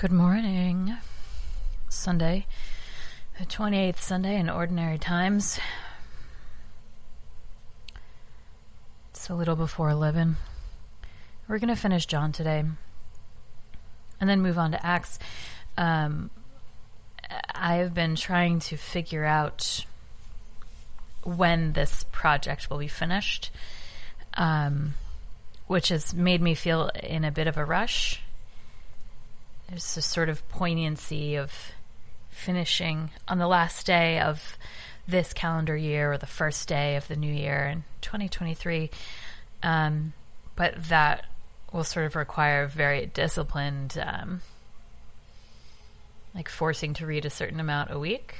[0.00, 0.96] Good morning.
[1.90, 2.46] Sunday,
[3.38, 5.60] the 28th Sunday in ordinary times.
[9.10, 10.38] It's a little before 11.
[11.46, 12.64] We're going to finish John today
[14.18, 15.18] and then move on to Acts.
[15.76, 16.30] Um,
[17.54, 19.84] I've been trying to figure out
[21.24, 23.50] when this project will be finished,
[24.32, 24.94] um,
[25.66, 28.22] which has made me feel in a bit of a rush
[29.70, 31.52] there's a sort of poignancy of
[32.30, 34.58] finishing on the last day of
[35.06, 38.90] this calendar year or the first day of the new year in 2023.
[39.62, 40.12] Um,
[40.56, 41.24] but that
[41.72, 44.42] will sort of require very disciplined, um,
[46.34, 48.34] like forcing to read a certain amount a week.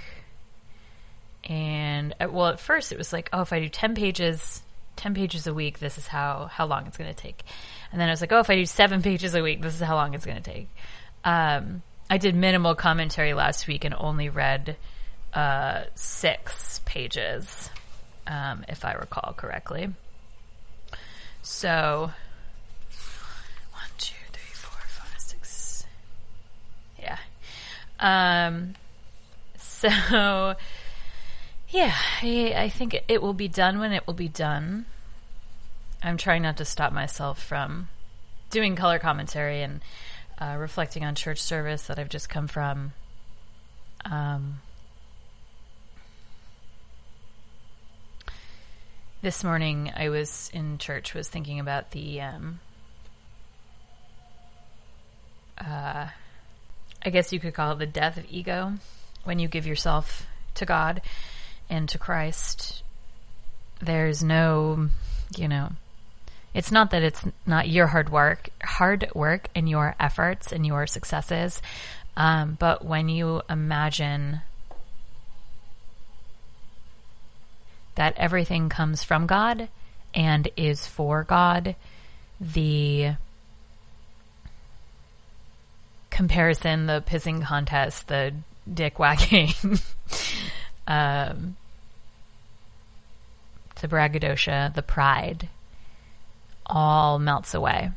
[1.44, 4.62] And uh, well, at first it was like, oh, if I do 10 pages,
[4.97, 7.44] 10 pages a week, this is how, how long it's going to take.
[7.92, 9.80] And then I was like, oh, if I do seven pages a week, this is
[9.80, 10.69] how long it's going to take.
[11.24, 14.77] Um, I did minimal commentary last week and only read
[15.33, 17.70] uh, six pages,
[18.27, 19.91] um, if I recall correctly.
[21.42, 22.11] So,
[23.72, 25.86] one, two, three, four, five, six.
[26.98, 27.19] Yeah.
[28.00, 28.75] Um,
[29.56, 30.56] so,
[31.69, 34.87] yeah, I, I think it will be done when it will be done.
[36.03, 37.89] I'm trying not to stop myself from
[38.50, 39.81] doing color commentary and
[40.41, 42.92] uh, reflecting on church service that I've just come from.
[44.05, 44.60] Um,
[49.22, 52.60] this morning I was in church, was thinking about the, um,
[55.58, 56.06] uh,
[57.04, 58.72] I guess you could call it the death of ego
[59.25, 61.02] when you give yourself to God
[61.69, 62.82] and to Christ.
[63.80, 64.88] There's no,
[65.36, 65.72] you know,
[66.53, 70.87] it's not that it's not your hard work, hard work and your efforts and your
[70.87, 71.62] successes.
[72.17, 74.43] Um, but when you imagine
[77.95, 79.69] that everything comes from God
[80.12, 81.77] and is for God,
[82.41, 83.12] the
[86.10, 88.34] comparison, the pissing contest, the
[88.72, 89.50] dick whacking,
[90.89, 91.56] um,
[93.81, 95.49] the braggadocio, the pride,
[96.70, 97.91] all melts away.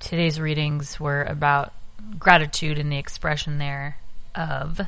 [0.00, 1.72] Today's readings were about
[2.18, 3.96] gratitude and the expression there
[4.34, 4.80] of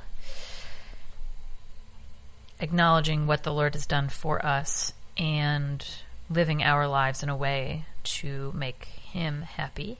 [2.61, 5.85] acknowledging what the Lord has done for us and
[6.31, 9.99] living our lives in a way to make Him happy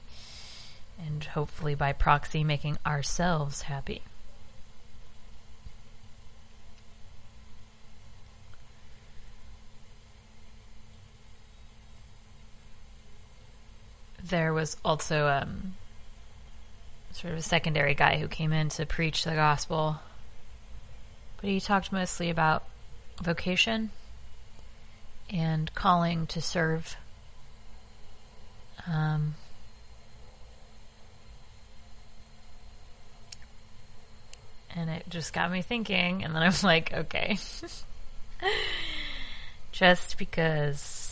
[1.03, 4.01] and hopefully by proxy making ourselves happy.
[14.29, 15.75] There was also um,
[17.11, 19.99] sort of a secondary guy who came in to preach the gospel,
[21.41, 22.63] but he talked mostly about
[23.21, 23.91] vocation
[25.29, 26.95] and calling to serve.
[28.87, 29.35] Um,
[34.75, 37.37] and it just got me thinking, and then I was like, okay.
[39.71, 41.06] just because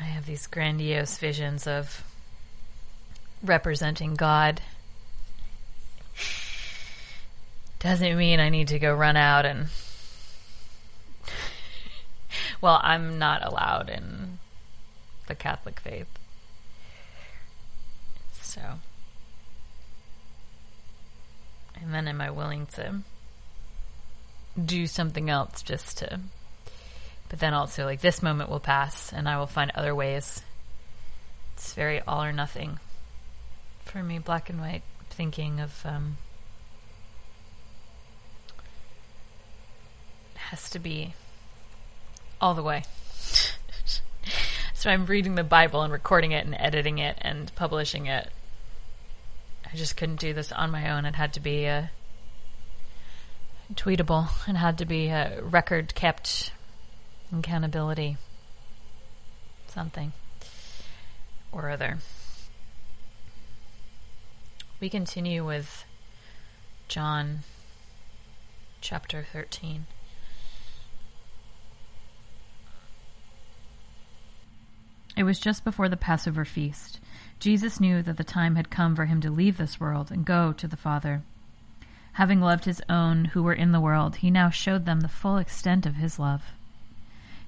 [0.00, 2.02] I have these grandiose visions of
[3.42, 4.62] representing God.
[7.80, 9.68] Doesn't mean I need to go run out and.
[12.62, 14.38] well, I'm not allowed in
[15.26, 16.08] the Catholic faith.
[18.40, 18.62] So.
[21.78, 23.00] And then am I willing to
[24.62, 26.20] do something else just to
[27.30, 30.42] but then also, like, this moment will pass and I will find other ways.
[31.54, 32.80] It's very all or nothing
[33.84, 36.16] for me, black and white thinking of, um,
[40.34, 41.14] has to be
[42.40, 42.82] all the way.
[44.74, 48.28] so I'm reading the Bible and recording it and editing it and publishing it.
[49.72, 51.04] I just couldn't do this on my own.
[51.04, 51.92] It had to be a
[53.74, 56.52] tweetable and had to be a record kept
[57.32, 58.16] accountability,
[59.68, 60.12] something
[61.52, 61.98] or other.
[64.80, 65.84] We continue with
[66.88, 67.40] John
[68.80, 69.86] chapter 13.
[75.16, 76.98] It was just before the Passover feast.
[77.38, 80.52] Jesus knew that the time had come for him to leave this world and go
[80.52, 81.22] to the Father.
[82.14, 85.36] Having loved his own who were in the world, he now showed them the full
[85.36, 86.42] extent of his love.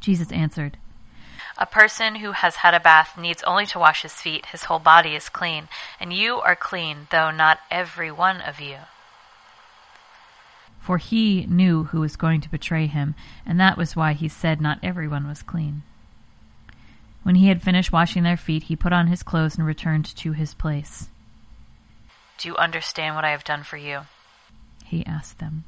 [0.00, 0.76] Jesus answered,
[1.58, 4.46] A person who has had a bath needs only to wash his feet.
[4.46, 8.78] His whole body is clean, and you are clean, though not every one of you.
[10.80, 13.14] For he knew who was going to betray him,
[13.44, 15.82] and that was why he said not everyone was clean.
[17.24, 20.30] When he had finished washing their feet, he put on his clothes and returned to
[20.30, 21.08] his place.
[22.38, 24.02] Do you understand what I have done for you?
[24.84, 25.64] He asked them.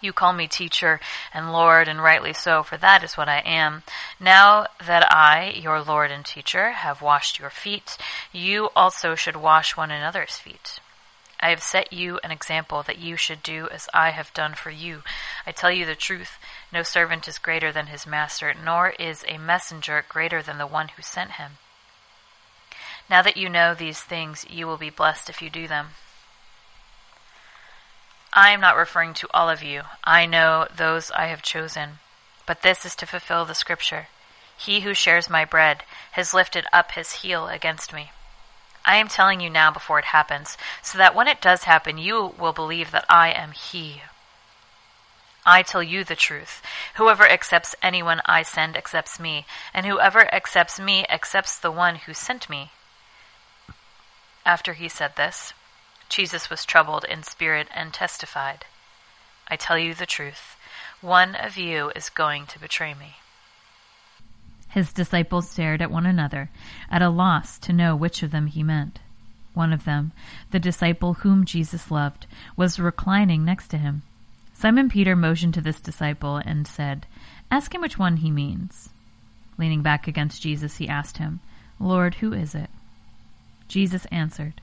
[0.00, 1.00] You call me teacher
[1.32, 3.82] and Lord, and rightly so, for that is what I am.
[4.18, 7.98] Now that I, your Lord and teacher, have washed your feet,
[8.32, 10.80] you also should wash one another's feet.
[11.42, 14.70] I have set you an example that you should do as I have done for
[14.70, 15.02] you.
[15.46, 16.38] I tell you the truth,
[16.70, 20.88] no servant is greater than his master, nor is a messenger greater than the one
[20.88, 21.52] who sent him.
[23.08, 25.90] Now that you know these things, you will be blessed if you do them.
[28.32, 29.82] I am not referring to all of you.
[30.04, 31.98] I know those I have chosen.
[32.46, 34.08] But this is to fulfill the scripture.
[34.56, 38.10] He who shares my bread has lifted up his heel against me.
[38.84, 42.34] I am telling you now before it happens, so that when it does happen, you
[42.38, 44.02] will believe that I am he.
[45.44, 46.62] I tell you the truth.
[46.94, 52.14] Whoever accepts anyone I send accepts me, and whoever accepts me accepts the one who
[52.14, 52.70] sent me.
[54.44, 55.52] After he said this,
[56.10, 58.64] Jesus was troubled in spirit and testified,
[59.48, 60.56] I tell you the truth,
[61.00, 63.14] one of you is going to betray me.
[64.68, 66.50] His disciples stared at one another,
[66.90, 68.98] at a loss to know which of them he meant.
[69.54, 70.10] One of them,
[70.50, 72.26] the disciple whom Jesus loved,
[72.56, 74.02] was reclining next to him.
[74.52, 77.06] Simon Peter motioned to this disciple and said,
[77.50, 78.90] Ask him which one he means.
[79.58, 81.40] Leaning back against Jesus, he asked him,
[81.78, 82.70] Lord, who is it?
[83.68, 84.60] Jesus answered,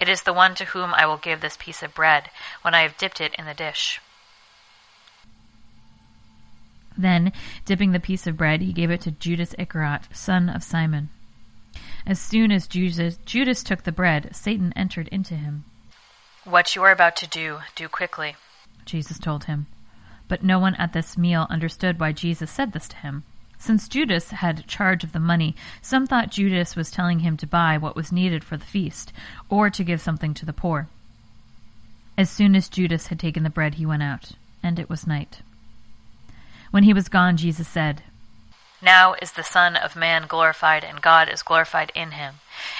[0.00, 2.30] it is the one to whom I will give this piece of bread
[2.62, 4.00] when I have dipped it in the dish.
[6.96, 7.32] Then,
[7.64, 11.10] dipping the piece of bread, he gave it to Judas Iscariot, son of Simon.
[12.06, 15.64] As soon as Judas, Judas took the bread, Satan entered into him.
[16.44, 18.36] What you are about to do, do quickly,
[18.84, 19.66] Jesus told him.
[20.28, 23.24] But no one at this meal understood why Jesus said this to him.
[23.60, 27.76] Since Judas had charge of the money, some thought Judas was telling him to buy
[27.76, 29.12] what was needed for the feast,
[29.50, 30.88] or to give something to the poor.
[32.16, 35.42] As soon as Judas had taken the bread, he went out, and it was night.
[36.70, 38.02] When he was gone, Jesus said,
[38.80, 42.36] Now is the Son of Man glorified, and God is glorified in him.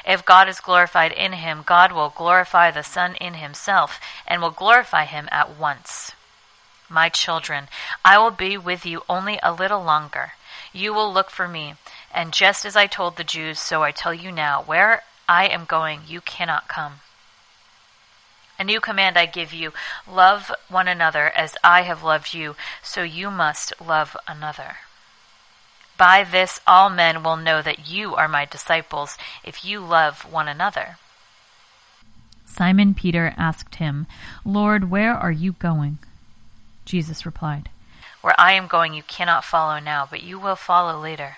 [0.07, 4.51] If God is glorified in him, God will glorify the Son in himself, and will
[4.51, 6.13] glorify him at once.
[6.89, 7.69] My children,
[8.03, 10.33] I will be with you only a little longer.
[10.73, 11.75] You will look for me.
[12.13, 15.65] And just as I told the Jews, so I tell you now, where I am
[15.65, 17.01] going, you cannot come.
[18.59, 19.73] A new command I give you
[20.07, 24.77] love one another as I have loved you, so you must love another.
[25.97, 30.49] By this, all men will know that you are my disciples if you love one
[30.49, 30.97] another.
[32.45, 34.07] Simon Peter asked him,
[34.45, 35.99] Lord, where are you going?
[36.85, 37.71] Jesus replied,
[38.21, 41.37] where I am going you cannot follow now, but you will follow later.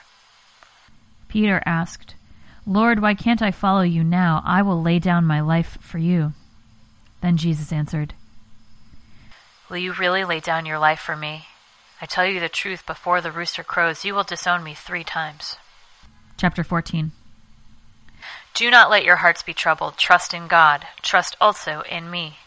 [1.29, 2.15] Peter asked,
[2.67, 4.43] Lord, why can't I follow you now?
[4.45, 6.33] I will lay down my life for you.
[7.21, 8.15] Then Jesus answered,
[9.69, 11.47] Will you really lay down your life for me?
[12.01, 15.57] I tell you the truth, before the rooster crows, you will disown me three times.
[16.37, 17.13] Chapter 14
[18.55, 19.97] Do not let your hearts be troubled.
[19.97, 20.87] Trust in God.
[21.01, 22.39] Trust also in me.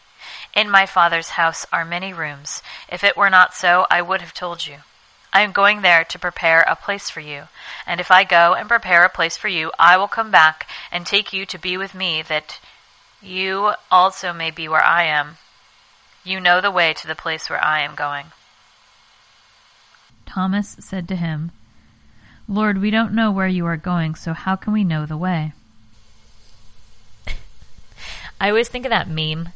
[0.56, 2.64] In my Father's house are many rooms.
[2.88, 4.78] If it were not so, I would have told you.
[5.34, 7.50] I am going there to prepare a place for you.
[7.86, 11.06] And if I go and prepare a place for you, I will come back and
[11.06, 12.62] take you to be with me, that
[13.22, 15.38] you also may be where I am.
[16.24, 18.28] You know the way to the place where I am going.
[20.26, 21.52] Thomas said to him,
[22.48, 25.52] Lord, we don't know where you are going, so how can we know the way?
[28.40, 29.50] I always think of that meme,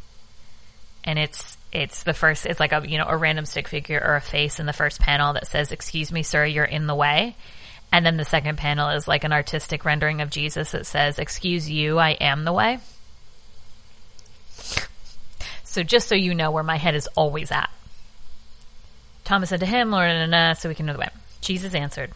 [1.03, 2.45] and it's it's the first.
[2.45, 4.99] It's like a you know a random stick figure or a face in the first
[4.99, 7.35] panel that says, "Excuse me, sir, you're in the way,"
[7.91, 11.69] and then the second panel is like an artistic rendering of Jesus that says, "Excuse
[11.69, 12.79] you, I am the way."
[15.63, 17.69] So just so you know where my head is always at.
[19.23, 21.09] Thomas said to him, Lord, so we can know the way.
[21.41, 22.11] Jesus answered,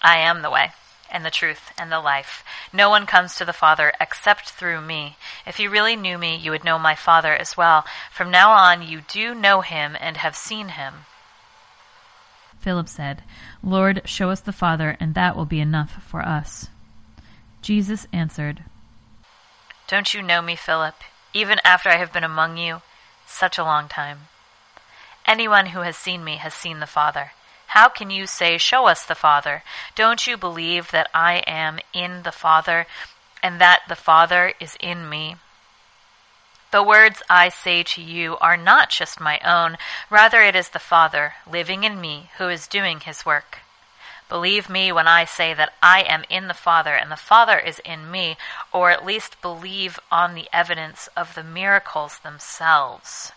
[0.00, 0.70] I am the way
[1.14, 2.44] and the truth and the life.
[2.72, 5.16] No one comes to the Father except through me.
[5.46, 7.84] If you really knew me, you would know my Father as well.
[8.12, 11.06] From now on, you do know him and have seen him.
[12.58, 13.22] Philip said,
[13.62, 16.68] Lord, show us the Father, and that will be enough for us.
[17.62, 18.64] Jesus answered,
[19.86, 20.96] Don't you know me, Philip,
[21.32, 22.82] even after I have been among you
[23.26, 24.28] such a long time?
[25.26, 27.32] Anyone who has seen me has seen the Father.
[27.74, 29.64] How can you say, Show us the Father?
[29.96, 32.86] Don't you believe that I am in the Father,
[33.42, 35.34] and that the Father is in me?
[36.70, 39.76] The words I say to you are not just my own,
[40.08, 43.58] rather, it is the Father living in me who is doing his work.
[44.28, 47.80] Believe me when I say that I am in the Father and the Father is
[47.80, 48.36] in me,
[48.70, 53.32] or at least believe on the evidence of the miracles themselves.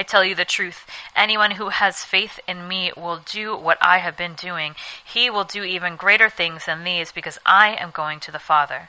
[0.00, 0.86] I tell you the truth.
[1.14, 4.74] Anyone who has faith in me will do what I have been doing.
[5.04, 8.88] He will do even greater things than these because I am going to the Father.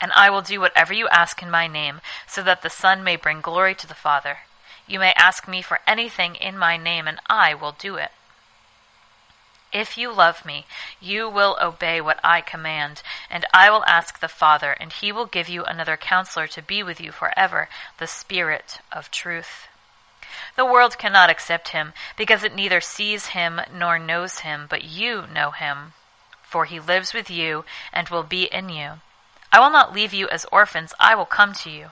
[0.00, 3.16] And I will do whatever you ask in my name, so that the Son may
[3.16, 4.38] bring glory to the Father.
[4.86, 8.12] You may ask me for anything in my name, and I will do it.
[9.74, 10.64] If you love me,
[11.02, 15.26] you will obey what I command, and I will ask the Father, and he will
[15.26, 17.68] give you another counselor to be with you forever,
[17.98, 19.66] the Spirit of truth.
[20.56, 25.24] The world cannot accept him, because it neither sees him nor knows him, but you
[25.32, 25.92] know him,
[26.42, 29.00] for he lives with you and will be in you.
[29.52, 31.90] I will not leave you as orphans, I will come to you.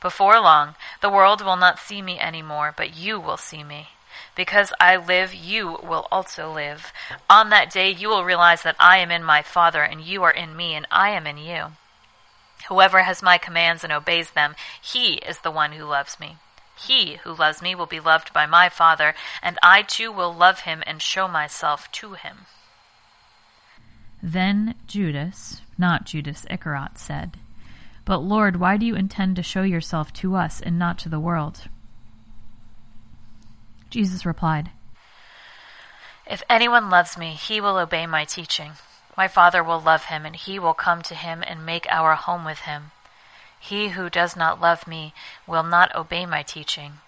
[0.00, 3.88] Before long, the world will not see me any more, but you will see me.
[4.34, 6.92] Because I live, you will also live.
[7.30, 10.30] On that day, you will realize that I am in my Father, and you are
[10.30, 11.72] in me, and I am in you.
[12.68, 16.36] Whoever has my commands and obeys them, he is the one who loves me.
[16.76, 20.60] He who loves me will be loved by my Father, and I too will love
[20.60, 22.46] him and show myself to him.
[24.22, 27.38] Then Judas, not Judas Iscariot, said,
[28.04, 31.20] But Lord, why do you intend to show yourself to us and not to the
[31.20, 31.68] world?
[33.88, 34.70] Jesus replied,
[36.26, 38.72] If anyone loves me, he will obey my teaching.
[39.16, 42.44] My Father will love him, and he will come to him and make our home
[42.44, 42.90] with him.
[43.68, 45.12] He who does not love me
[45.44, 47.00] will not obey my teaching.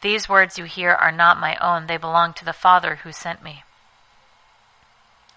[0.00, 3.42] These words you hear are not my own, they belong to the Father who sent
[3.42, 3.64] me.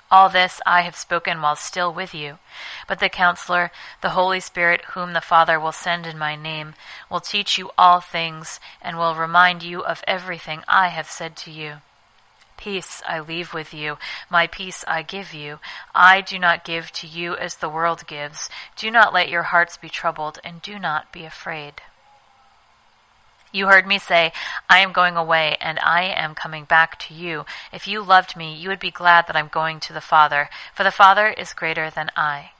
[0.10, 2.40] All this I have spoken while still with you.
[2.88, 6.76] But the Counselor, the Holy Spirit, whom the Father will send in my name,
[7.10, 11.52] will teach you all things and will remind you of everything I have said to
[11.52, 11.82] you.
[12.60, 13.98] Peace I leave with you,
[14.30, 15.60] my peace I give you.
[15.96, 18.50] I do not give to you as the world gives.
[18.76, 21.82] Do not let your hearts be troubled, and do not be afraid.
[23.54, 24.34] You heard me say,
[24.70, 27.46] I am going away, and I am coming back to you.
[27.72, 30.84] If you loved me, you would be glad that I'm going to the Father, for
[30.84, 32.52] the Father is greater than I.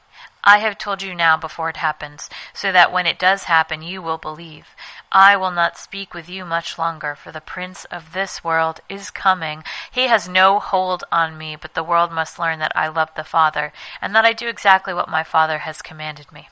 [0.44, 4.02] I have told you now before it happens, so that when it does happen, you
[4.02, 4.68] will believe.
[5.12, 9.12] I will not speak with you much longer, for the prince of this world is
[9.12, 9.64] coming.
[9.92, 13.24] He has no hold on me, but the world must learn that I love the
[13.24, 16.50] Father, and that I do exactly what my Father has commanded me.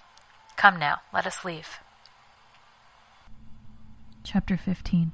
[0.57, 1.79] Come now, let us leave.
[4.23, 5.13] Chapter 15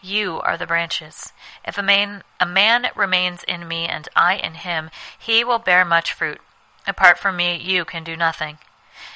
[0.00, 1.32] you are the branches.
[1.64, 5.84] If a man, a man remains in me and I in him, he will bear
[5.84, 6.40] much fruit.
[6.86, 8.58] Apart from me, you can do nothing.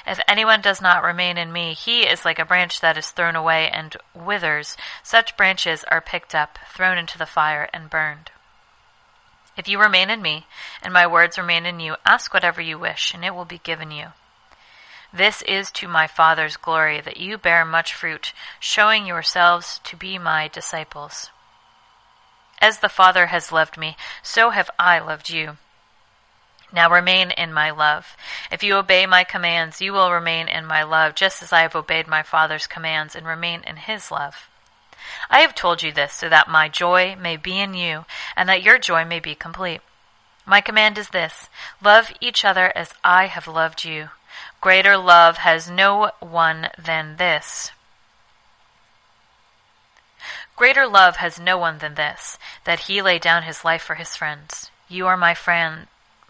[0.05, 3.35] If anyone does not remain in me, he is like a branch that is thrown
[3.35, 4.77] away and withers.
[5.01, 8.31] Such branches are picked up, thrown into the fire, and burned.
[9.55, 10.47] If you remain in me,
[10.81, 13.91] and my words remain in you, ask whatever you wish, and it will be given
[13.91, 14.13] you.
[15.13, 20.17] This is to my Father's glory that you bear much fruit, showing yourselves to be
[20.17, 21.29] my disciples.
[22.59, 25.57] As the Father has loved me, so have I loved you.
[26.71, 28.17] Now remain in my love.
[28.51, 31.75] If you obey my commands, you will remain in my love, just as I have
[31.75, 34.49] obeyed my Father's commands and remain in his love.
[35.29, 38.05] I have told you this so that my joy may be in you
[38.35, 39.81] and that your joy may be complete.
[40.45, 41.49] My command is this
[41.83, 44.09] love each other as I have loved you.
[44.61, 47.71] Greater love has no one than this.
[50.55, 54.15] Greater love has no one than this, that he lay down his life for his
[54.15, 54.69] friends.
[54.87, 55.87] You are my friend,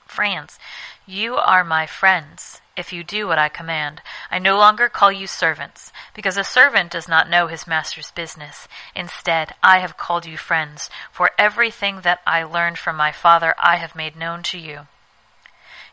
[0.07, 0.57] friends.
[1.05, 4.01] You are my friends if you do what I command.
[4.31, 8.67] I no longer call you servants, because a servant does not know his master's business.
[8.95, 13.75] Instead, I have called you friends, for everything that I learned from my Father I
[13.75, 14.87] have made known to you.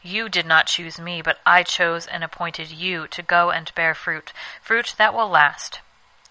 [0.02, 3.95] You did not choose me, but I chose and appointed you to go and bear
[3.95, 5.80] fruit, fruit that will last.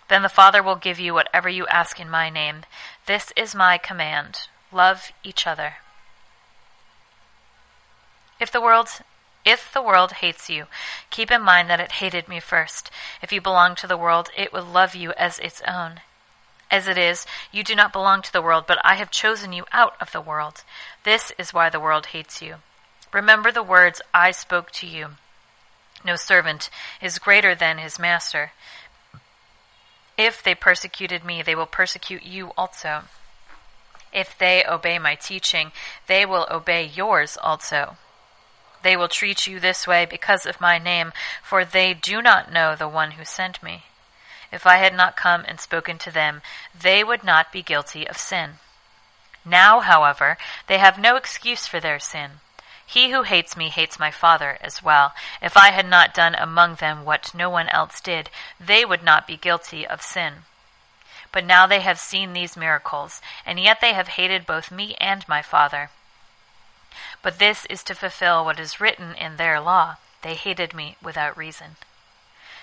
[0.07, 2.65] Then the Father will give you whatever you ask in my name.
[3.05, 4.47] This is my command.
[4.71, 5.75] Love each other.
[8.39, 9.01] If the world
[9.45, 10.65] if the world hates you,
[11.09, 12.91] keep in mind that it hated me first.
[13.21, 16.01] If you belong to the world, it will love you as its own.
[16.69, 19.65] As it is, you do not belong to the world, but I have chosen you
[19.71, 20.63] out of the world.
[21.03, 22.57] This is why the world hates you.
[23.11, 25.11] Remember the words I spoke to you.
[26.05, 26.69] No servant
[27.01, 28.51] is greater than his master.
[30.17, 33.03] If they persecuted me, they will persecute you also.
[34.11, 35.71] If they obey my teaching,
[36.07, 37.97] they will obey yours also.
[38.81, 41.11] They will treat you this way because of my name,
[41.43, 43.83] for they do not know the one who sent me.
[44.51, 46.41] If I had not come and spoken to them,
[46.79, 48.59] they would not be guilty of sin.
[49.45, 50.37] Now, however,
[50.67, 52.39] they have no excuse for their sin.
[52.91, 55.13] He who hates me hates my Father as well.
[55.43, 59.27] If I had not done among them what no one else did, they would not
[59.27, 60.46] be guilty of sin.
[61.31, 65.24] But now they have seen these miracles, and yet they have hated both me and
[65.29, 65.91] my Father.
[67.22, 69.98] But this is to fulfill what is written in their law.
[70.24, 71.75] They hated me without reason.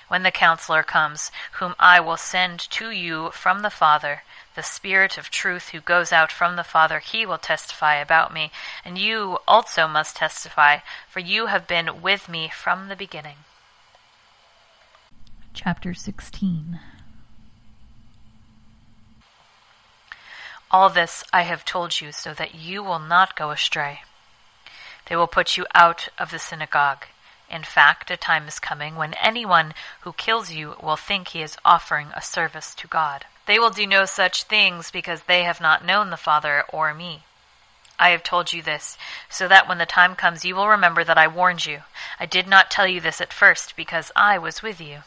[0.09, 4.23] When the counselor comes, whom I will send to you from the Father,
[4.55, 8.51] the Spirit of truth who goes out from the Father, he will testify about me,
[8.85, 10.79] and you also must testify,
[11.09, 13.37] for you have been with me from the beginning.
[15.53, 16.81] Chapter 16
[20.71, 24.03] All this I have told you so that you will not go astray.
[25.07, 27.07] They will put you out of the synagogue.
[27.49, 31.57] In fact, a time is coming when anyone who kills you will think he is
[31.65, 33.27] offering a service to God.
[33.47, 37.23] They will do no such things because they have not known the Father or me.
[37.99, 38.99] I have told you this,
[39.31, 41.83] so that when the time comes you will remember that I warned you.
[42.21, 45.05] I did not tell you this at first because I was with you.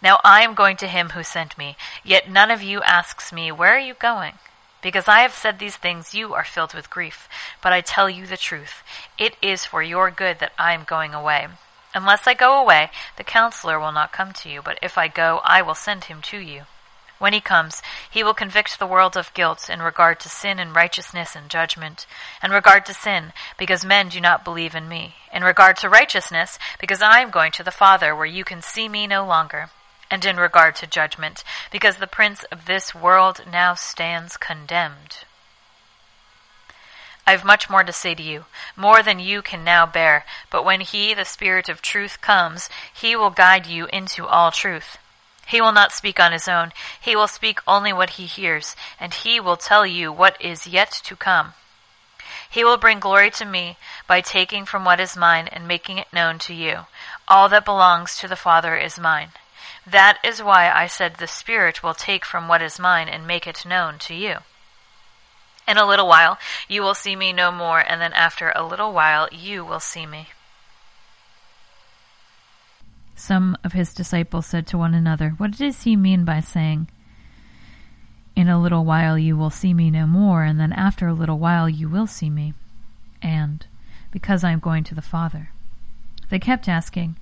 [0.00, 3.52] Now I am going to him who sent me, yet none of you asks me,
[3.52, 4.38] Where are you going?
[4.82, 7.28] Because I have said these things, you are filled with grief.
[7.62, 8.82] But I tell you the truth.
[9.16, 11.46] It is for your good that I am going away.
[11.94, 15.40] Unless I go away, the counselor will not come to you, but if I go,
[15.44, 16.62] I will send him to you.
[17.18, 20.74] When he comes, he will convict the world of guilt in regard to sin and
[20.74, 22.06] righteousness and judgment.
[22.42, 25.14] In regard to sin, because men do not believe in me.
[25.32, 28.88] In regard to righteousness, because I am going to the Father where you can see
[28.88, 29.70] me no longer
[30.12, 35.24] and in regard to judgment, because the prince of this world now stands condemned.
[37.26, 38.44] I have much more to say to you,
[38.76, 43.16] more than you can now bear, but when he, the Spirit of truth, comes, he
[43.16, 44.98] will guide you into all truth.
[45.46, 49.14] He will not speak on his own, he will speak only what he hears, and
[49.14, 51.54] he will tell you what is yet to come.
[52.50, 56.12] He will bring glory to me by taking from what is mine and making it
[56.12, 56.80] known to you.
[57.26, 59.30] All that belongs to the Father is mine.
[59.86, 63.46] That is why I said the Spirit will take from what is mine and make
[63.46, 64.38] it known to you.
[65.66, 68.92] In a little while you will see me no more, and then after a little
[68.92, 70.28] while you will see me.
[73.14, 76.88] Some of his disciples said to one another, What does he mean by saying,
[78.34, 81.38] In a little while you will see me no more, and then after a little
[81.38, 82.54] while you will see me?
[83.20, 83.64] And,
[84.10, 85.50] Because I am going to the Father.
[86.30, 87.16] They kept asking,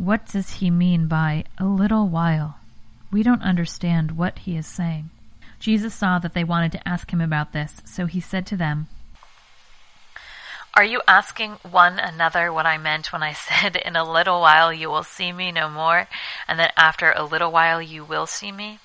[0.00, 2.56] what does he mean by a little while?
[3.12, 5.10] We don't understand what he is saying.
[5.58, 8.88] Jesus saw that they wanted to ask him about this, so he said to them,
[10.74, 14.72] Are you asking one another what I meant when I said, In a little while
[14.72, 16.08] you will see me no more,
[16.48, 18.78] and then after a little while you will see me?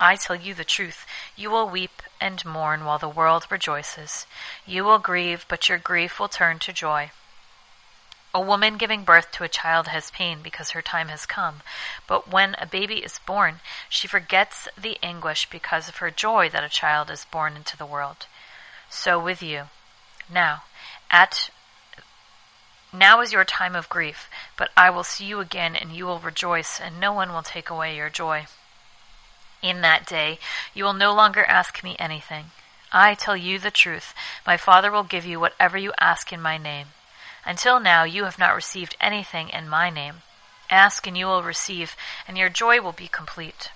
[0.00, 1.06] I tell you the truth.
[1.36, 4.26] You will weep and mourn while the world rejoices.
[4.66, 7.12] You will grieve, but your grief will turn to joy.
[8.34, 11.60] A woman giving birth to a child has pain because her time has come,
[12.06, 16.64] but when a baby is born, she forgets the anguish because of her joy that
[16.64, 18.26] a child is born into the world.
[18.88, 19.64] So with you.
[20.30, 20.62] Now,
[21.10, 21.50] At
[22.90, 26.18] now is your time of grief, but I will see you again, and you will
[26.18, 28.46] rejoice, and no one will take away your joy.
[29.60, 30.38] In that day
[30.72, 32.50] you will no longer ask me anything.
[32.92, 34.14] I tell you the truth.
[34.46, 36.88] My Father will give you whatever you ask in my name.
[37.44, 40.22] Until now you have not received anything in my name.
[40.70, 43.70] Ask and you will receive, and your joy will be complete.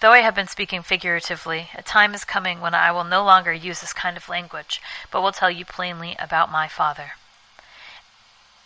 [0.00, 3.52] Though I have been speaking figuratively, a time is coming when I will no longer
[3.52, 7.12] use this kind of language, but will tell you plainly about my Father.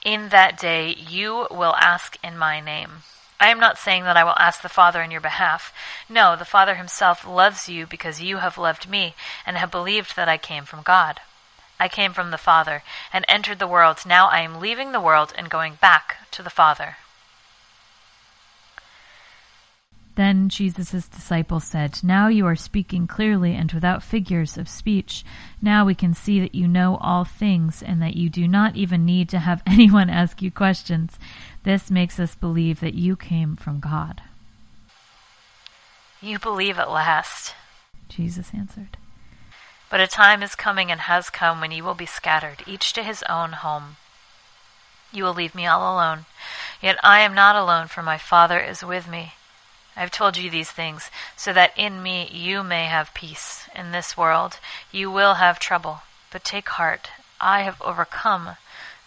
[0.05, 3.03] In that day you will ask in my name.
[3.41, 5.75] I am not saying that I will ask the Father in your behalf.
[6.09, 10.29] No, the Father himself loves you because you have loved me and have believed that
[10.29, 11.21] I came from God.
[11.79, 12.83] I came from the Father
[13.13, 13.99] and entered the world.
[14.07, 16.97] Now I am leaving the world and going back to the Father.
[20.17, 25.25] Then Jesus' disciples said, Now you are speaking clearly and without figures of speech.
[25.61, 29.05] Now we can see that you know all things and that you do not even
[29.05, 31.19] need to have anyone ask you questions.
[31.65, 34.23] This makes us believe that you came from God.
[36.23, 37.55] You believe at last.
[38.09, 38.97] Jesus answered.
[39.95, 43.05] But a time is coming and has come when you will be scattered, each to
[43.05, 43.95] his own home.
[45.13, 46.27] You will leave me all alone.
[46.83, 49.35] Yet I am not alone, for my Father is with me.
[49.95, 53.69] I have told you these things, so that in me you may have peace.
[53.73, 54.59] In this world
[54.91, 56.01] you will have trouble,
[56.33, 58.57] but take heart, I have overcome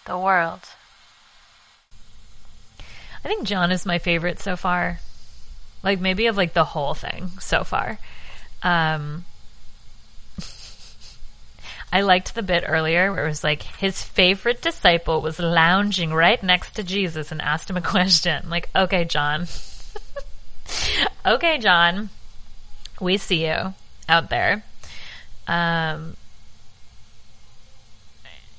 [0.05, 0.69] the world.
[2.79, 5.01] I think John is my favorite so far.
[5.83, 7.99] Like maybe of like the whole thing so far.
[8.63, 9.25] Um
[11.91, 16.41] I liked the bit earlier where it was like his favorite disciple was lounging right
[16.43, 18.49] next to Jesus and asked him a question.
[18.49, 19.47] Like, okay, John.
[21.25, 22.09] okay, John,
[22.99, 23.73] we see you
[24.09, 24.63] out there.
[25.47, 26.17] Um,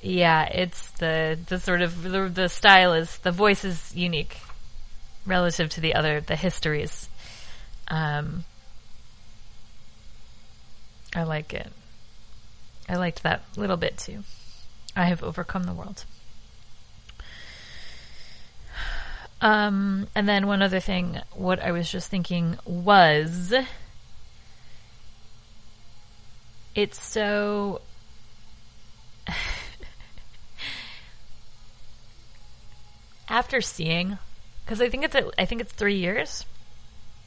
[0.01, 4.37] yeah, it's the the sort of the, the style is the voice is unique
[5.25, 7.09] relative to the other the histories.
[7.89, 8.43] Um,
[11.15, 11.71] I like it.
[12.89, 14.23] I liked that little bit too.
[14.95, 16.05] I have overcome the world.
[19.41, 23.53] Um, and then one other thing, what I was just thinking was
[26.75, 27.81] it's so
[33.29, 34.17] after seeing
[34.65, 36.45] because I think it's a, I think it's three years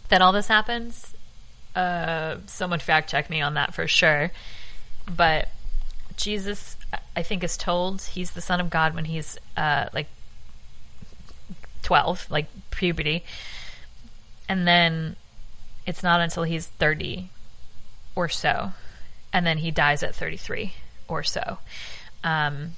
[0.09, 1.15] that all this happens.
[1.75, 4.31] Uh, someone fact check me on that for sure.
[5.11, 5.49] But
[6.17, 6.77] Jesus,
[7.17, 10.09] I think, is told he's the Son of God when he's uh, like
[11.83, 13.25] 12, like puberty.
[14.49, 15.17] And then
[15.87, 17.31] it's not until he's 30
[18.15, 18.73] or so.
[19.33, 20.75] And then he dies at 33
[21.09, 21.59] or so.
[22.23, 22.73] Um,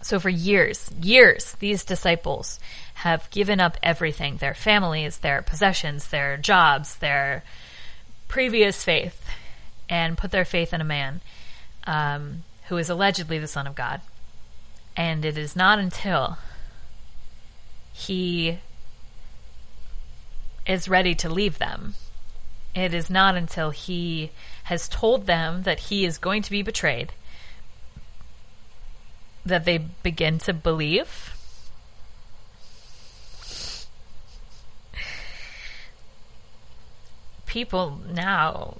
[0.00, 2.58] so for years, years, these disciples
[2.94, 7.44] have given up everything their families, their possessions, their jobs, their
[8.28, 9.22] previous faith
[9.92, 11.20] and put their faith in a man
[11.86, 14.00] um, who is allegedly the Son of God.
[14.96, 16.38] And it is not until
[17.92, 18.58] he
[20.66, 21.94] is ready to leave them.
[22.74, 24.30] It is not until he
[24.64, 27.12] has told them that he is going to be betrayed
[29.44, 31.36] that they begin to believe.
[37.44, 38.78] People now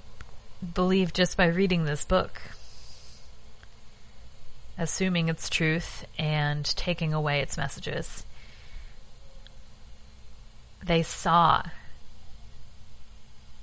[0.63, 2.41] believe just by reading this book,
[4.77, 8.25] assuming its truth and taking away its messages.
[10.83, 11.63] They saw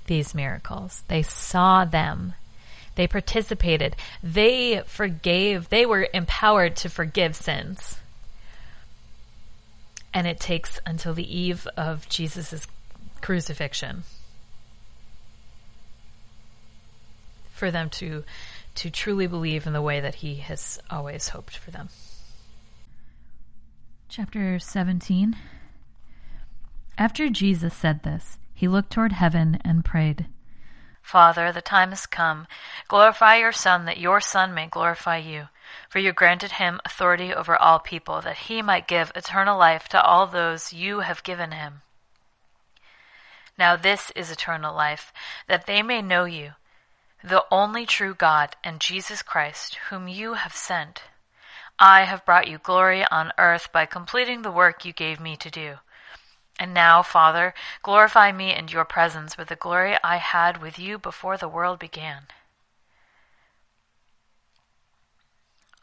[0.07, 1.03] these miracles.
[1.07, 2.33] They saw them.
[2.95, 3.95] They participated.
[4.21, 5.69] They forgave.
[5.69, 7.97] They were empowered to forgive sins.
[10.13, 12.67] And it takes until the eve of Jesus'
[13.21, 14.03] crucifixion
[17.61, 18.23] for them to
[18.73, 21.89] to truly believe in the way that he has always hoped for them.
[24.09, 25.35] Chapter 17
[26.97, 30.27] after Jesus said this, he looked toward heaven and prayed,
[31.01, 32.47] Father, the time has come.
[32.87, 35.47] Glorify your Son, that your Son may glorify you.
[35.89, 40.01] For you granted him authority over all people, that he might give eternal life to
[40.01, 41.81] all those you have given him.
[43.57, 45.11] Now this is eternal life,
[45.47, 46.51] that they may know you,
[47.23, 51.03] the only true God, and Jesus Christ, whom you have sent.
[51.77, 55.51] I have brought you glory on earth by completing the work you gave me to
[55.51, 55.75] do.
[56.59, 60.97] And now, Father, glorify me in your presence with the glory I had with you
[60.97, 62.27] before the world began.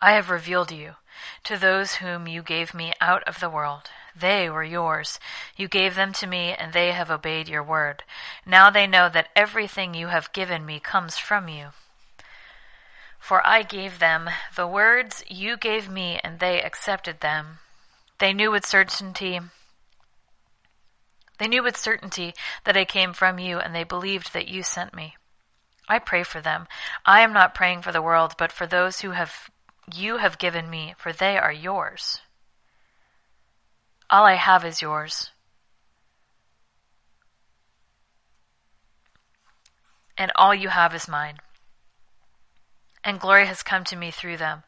[0.00, 0.94] I have revealed you
[1.44, 3.90] to those whom you gave me out of the world.
[4.18, 5.20] They were yours.
[5.56, 8.04] You gave them to me, and they have obeyed your word.
[8.44, 11.68] Now they know that everything you have given me comes from you.
[13.18, 17.58] For I gave them the words you gave me, and they accepted them.
[18.18, 19.40] They knew with certainty
[21.38, 24.92] they knew with certainty that I came from you, and they believed that you sent
[24.92, 25.16] me.
[25.88, 26.66] I pray for them.
[27.06, 29.48] I am not praying for the world, but for those who have
[29.94, 32.20] you have given me, for they are yours.
[34.10, 35.30] All I have is yours.
[40.16, 41.38] And all you have is mine.
[43.04, 44.64] And glory has come to me through them.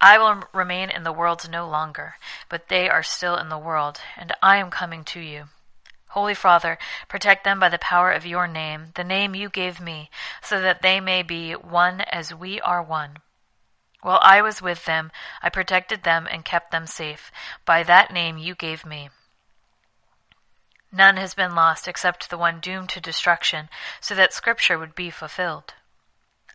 [0.00, 2.14] I will remain in the world no longer,
[2.48, 5.44] but they are still in the world, and I am coming to you.
[6.08, 6.78] Holy Father,
[7.08, 10.08] protect them by the power of your name, the name you gave me,
[10.40, 13.18] so that they may be one as we are one.
[14.04, 17.32] While I was with them, I protected them and kept them safe
[17.64, 19.08] by that name you gave me.
[20.92, 23.70] None has been lost except the one doomed to destruction,
[24.02, 25.72] so that Scripture would be fulfilled.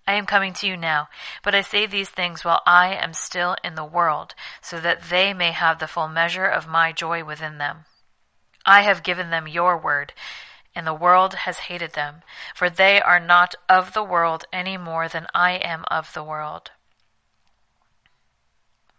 [0.06, 1.10] I am coming to you now,
[1.42, 5.34] but I say these things while I am still in the world, so that they
[5.34, 7.86] may have the full measure of my joy within them.
[8.64, 10.14] I have given them your word,
[10.76, 12.22] and the world has hated them,
[12.54, 16.70] for they are not of the world any more than I am of the world.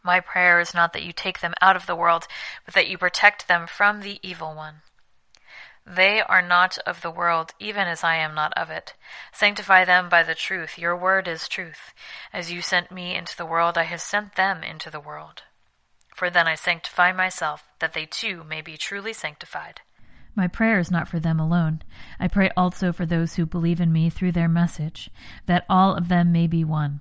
[0.03, 2.27] My prayer is not that you take them out of the world,
[2.65, 4.83] but that you protect them from the evil one.
[5.87, 8.95] They are not of the world, even as I am not of it.
[9.33, 10.79] Sanctify them by the truth.
[10.79, 11.93] Your word is truth.
[12.33, 15.43] As you sent me into the world, I have sent them into the world.
[16.15, 19.81] For then I sanctify myself, that they too may be truly sanctified.
[20.35, 21.83] My prayer is not for them alone.
[22.19, 25.11] I pray also for those who believe in me through their message,
[25.47, 27.01] that all of them may be one.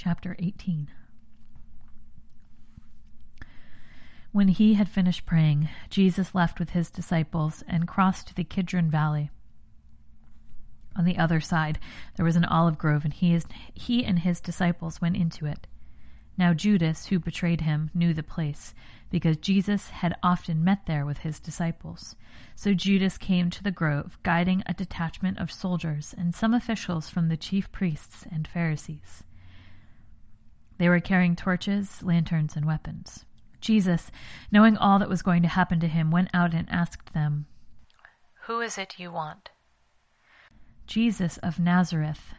[0.00, 0.92] Chapter 18
[4.30, 9.32] When he had finished praying, Jesus left with his disciples and crossed the Kidron Valley.
[10.94, 11.80] On the other side,
[12.14, 15.66] there was an olive grove, and he, is, he and his disciples went into it.
[16.36, 18.76] Now Judas, who betrayed him, knew the place,
[19.10, 22.14] because Jesus had often met there with his disciples.
[22.54, 27.26] So Judas came to the grove, guiding a detachment of soldiers and some officials from
[27.26, 29.24] the chief priests and Pharisees.
[30.78, 33.24] They were carrying torches, lanterns, and weapons.
[33.60, 34.10] Jesus,
[34.52, 37.46] knowing all that was going to happen to him, went out and asked them,
[38.46, 39.50] Who is it you want?
[40.86, 42.34] Jesus of Nazareth,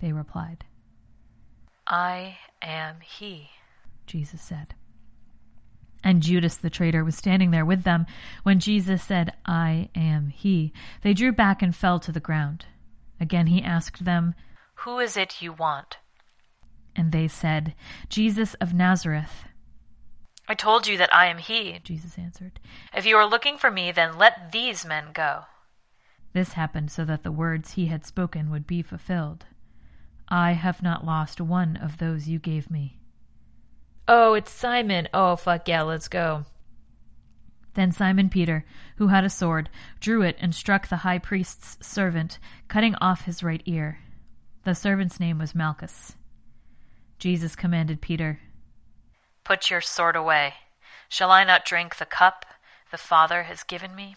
[0.00, 0.64] they replied.
[1.86, 3.50] I am he,
[4.06, 4.74] Jesus said.
[6.02, 8.06] And Judas the traitor was standing there with them
[8.42, 10.72] when Jesus said, I am he.
[11.02, 12.64] They drew back and fell to the ground.
[13.20, 14.34] Again he asked them,
[14.76, 15.98] Who is it you want?
[17.00, 17.74] And they said,
[18.10, 19.44] Jesus of Nazareth.
[20.46, 22.60] I told you that I am he, Jesus answered.
[22.94, 25.44] If you are looking for me, then let these men go.
[26.34, 29.46] This happened so that the words he had spoken would be fulfilled.
[30.28, 32.98] I have not lost one of those you gave me.
[34.06, 35.08] Oh, it's Simon.
[35.14, 36.44] Oh, fuck yeah, let's go.
[37.72, 42.38] Then Simon Peter, who had a sword, drew it and struck the high priest's servant,
[42.68, 44.00] cutting off his right ear.
[44.64, 46.14] The servant's name was Malchus.
[47.20, 48.40] Jesus commanded Peter,
[49.44, 50.54] Put your sword away.
[51.10, 52.46] Shall I not drink the cup
[52.90, 54.16] the Father has given me?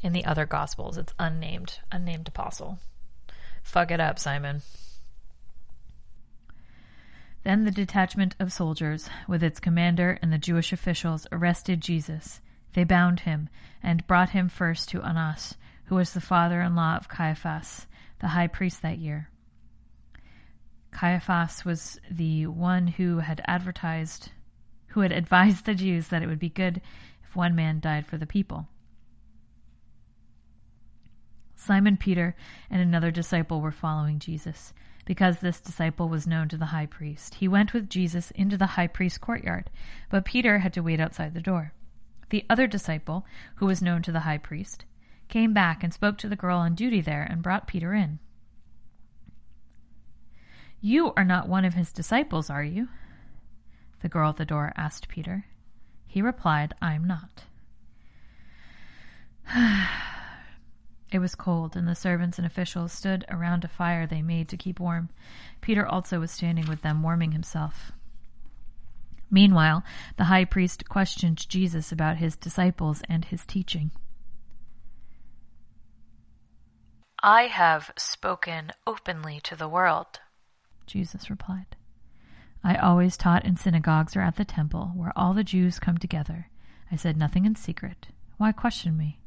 [0.00, 2.78] In the other Gospels, it's unnamed, unnamed apostle.
[3.64, 4.62] Fuck it up, Simon.
[7.42, 12.40] Then the detachment of soldiers, with its commander and the Jewish officials, arrested Jesus.
[12.74, 13.48] They bound him
[13.82, 15.56] and brought him first to Annas,
[15.86, 17.88] who was the father in law of Caiaphas,
[18.20, 19.28] the high priest that year.
[20.94, 24.30] Caiaphas was the one who had advertised
[24.88, 26.80] who had advised the Jews that it would be good
[27.24, 28.68] if one man died for the people.
[31.56, 32.36] Simon Peter
[32.70, 34.72] and another disciple were following Jesus.
[35.04, 38.66] Because this disciple was known to the high priest, he went with Jesus into the
[38.66, 39.68] high priest's courtyard,
[40.10, 41.72] but Peter had to wait outside the door.
[42.30, 43.26] The other disciple,
[43.56, 44.84] who was known to the high priest,
[45.28, 48.20] came back and spoke to the girl on duty there and brought Peter in.
[50.84, 52.90] You are not one of his disciples, are you?
[54.02, 55.46] The girl at the door asked Peter.
[56.06, 57.44] He replied, I am not.
[61.10, 64.58] It was cold, and the servants and officials stood around a fire they made to
[64.58, 65.08] keep warm.
[65.62, 67.92] Peter also was standing with them, warming himself.
[69.30, 69.84] Meanwhile,
[70.18, 73.90] the high priest questioned Jesus about his disciples and his teaching.
[77.22, 80.20] I have spoken openly to the world.
[80.86, 81.76] Jesus replied.
[82.62, 86.48] I always taught in synagogues or at the temple, where all the Jews come together.
[86.90, 88.08] I said nothing in secret.
[88.38, 89.20] Why question me?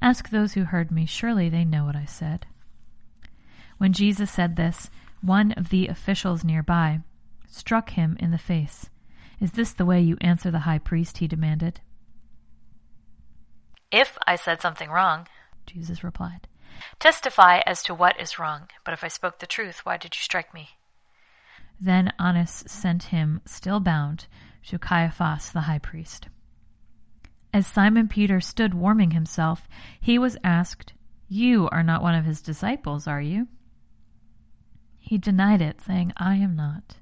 [0.00, 1.04] Ask those who heard me.
[1.04, 2.46] Surely they know what I said.
[3.78, 7.00] When Jesus said this, one of the officials nearby
[7.46, 8.88] struck him in the face.
[9.40, 11.18] Is this the way you answer the high priest?
[11.18, 11.80] he demanded.
[13.90, 15.26] If I said something wrong,
[15.66, 16.46] Jesus replied,
[16.98, 18.68] testify as to what is wrong.
[18.84, 20.70] But if I spoke the truth, why did you strike me?
[21.80, 24.26] Then Annas sent him, still bound,
[24.66, 26.28] to Caiaphas the high priest.
[27.52, 29.66] As Simon Peter stood warming himself,
[30.00, 30.92] he was asked,
[31.28, 33.48] You are not one of his disciples, are you?
[34.98, 36.98] He denied it, saying, I am not.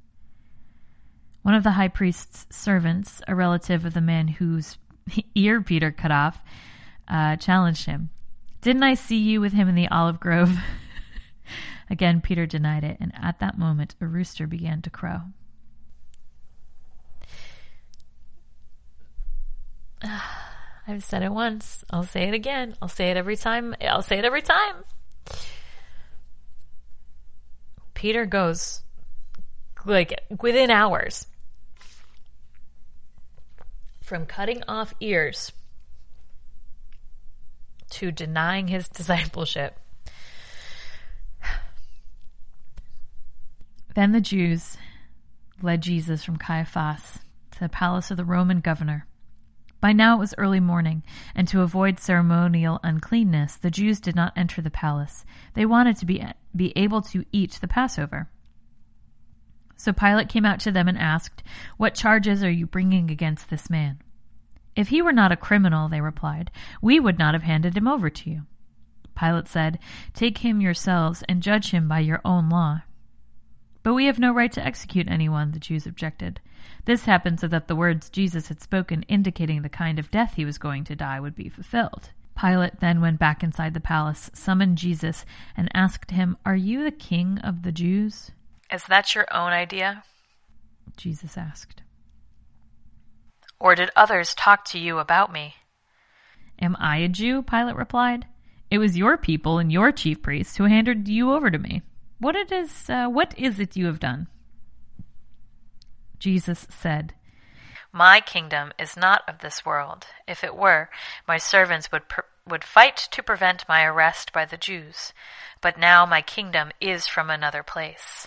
[1.43, 4.79] One of the high priest's servants, a relative of the man whose
[5.35, 6.41] ear Peter cut off,
[7.09, 8.11] uh, challenged him.
[8.61, 10.57] Didn't I see you with him in the olive grove?
[11.90, 15.20] Again, Peter denied it, and at that moment a rooster began to crow.
[20.87, 21.85] I've said it once.
[21.90, 22.74] I'll say it again.
[22.81, 23.74] I'll say it every time.
[23.81, 24.77] I'll say it every time.
[27.94, 28.83] Peter goes
[29.85, 31.27] like within hours
[34.01, 35.53] from cutting off ears
[37.90, 39.79] to denying his discipleship.
[43.99, 44.77] Then the Jews
[45.61, 47.19] led Jesus from Caiaphas
[47.51, 49.09] to the palace of the Roman governor.
[49.81, 51.03] By now it was early morning,
[51.35, 55.25] and to avoid ceremonial uncleanness, the Jews did not enter the palace.
[55.55, 58.31] They wanted to be, be able to eat the Passover.
[59.77, 61.43] So Pilate came out to them and asked,
[61.77, 64.01] What charges are you bringing against this man?
[64.77, 68.11] If he were not a criminal, they replied, we would not have handed him over
[68.11, 68.43] to you.
[69.19, 69.81] Pilate said,
[70.15, 72.83] Take him yourselves and judge him by your own law.
[73.88, 76.42] But we have no right to execute anyone, the Jews objected.
[76.85, 80.44] This happened so that the words Jesus had spoken indicating the kind of death he
[80.44, 82.11] was going to die would be fulfilled.
[82.38, 85.24] Pilate then went back inside the palace, summoned Jesus,
[85.57, 88.31] and asked him, Are you the king of the Jews?
[88.70, 90.05] Is that your own idea?
[90.98, 91.81] Jesus asked.
[93.59, 95.55] Or did others talk to you about me?
[96.61, 97.40] Am I a Jew?
[97.40, 98.27] Pilate replied.
[98.70, 101.81] It was your people and your chief priests who handed you over to me.
[102.20, 104.26] What it is, uh, what is it you have done?
[106.18, 107.14] Jesus said,
[107.92, 110.07] My kingdom is not of this world.
[110.26, 110.90] If it were,
[111.26, 115.12] my servants would per- would fight to prevent my arrest by the Jews.
[115.61, 118.26] But now my kingdom is from another place.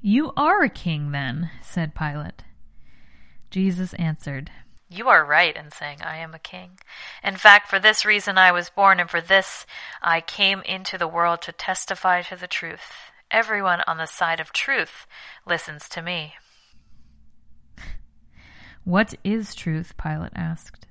[0.00, 2.44] You are a king, then, said Pilate.
[3.50, 4.50] Jesus answered,
[4.90, 6.78] You are right in saying I am a king.
[7.22, 9.66] In fact, for this reason I was born, and for this
[10.00, 12.92] I came into the world to testify to the truth.
[13.30, 15.06] Everyone on the side of truth
[15.46, 16.34] listens to me.
[18.84, 19.92] What is truth?
[19.98, 20.86] Pilate asked.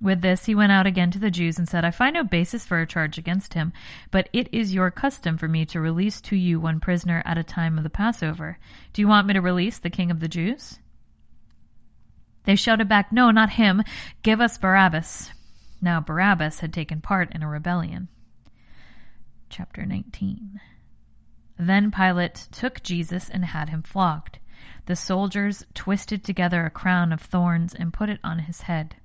[0.00, 2.66] With this, he went out again to the Jews and said, I find no basis
[2.66, 3.72] for a charge against him,
[4.10, 7.44] but it is your custom for me to release to you one prisoner at a
[7.44, 8.58] time of the Passover.
[8.92, 10.80] Do you want me to release the king of the Jews?
[12.48, 13.82] They shouted back, No, not him.
[14.22, 15.32] Give us Barabbas.
[15.82, 18.08] Now, Barabbas had taken part in a rebellion.
[19.50, 20.58] Chapter 19.
[21.58, 24.38] Then Pilate took Jesus and had him flogged.
[24.86, 28.96] The soldiers twisted together a crown of thorns and put it on his head.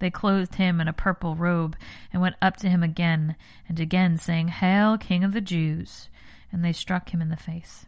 [0.00, 1.76] They clothed him in a purple robe
[2.12, 3.36] and went up to him again
[3.68, 6.08] and again, saying, Hail, King of the Jews!
[6.50, 7.86] And they struck him in the face.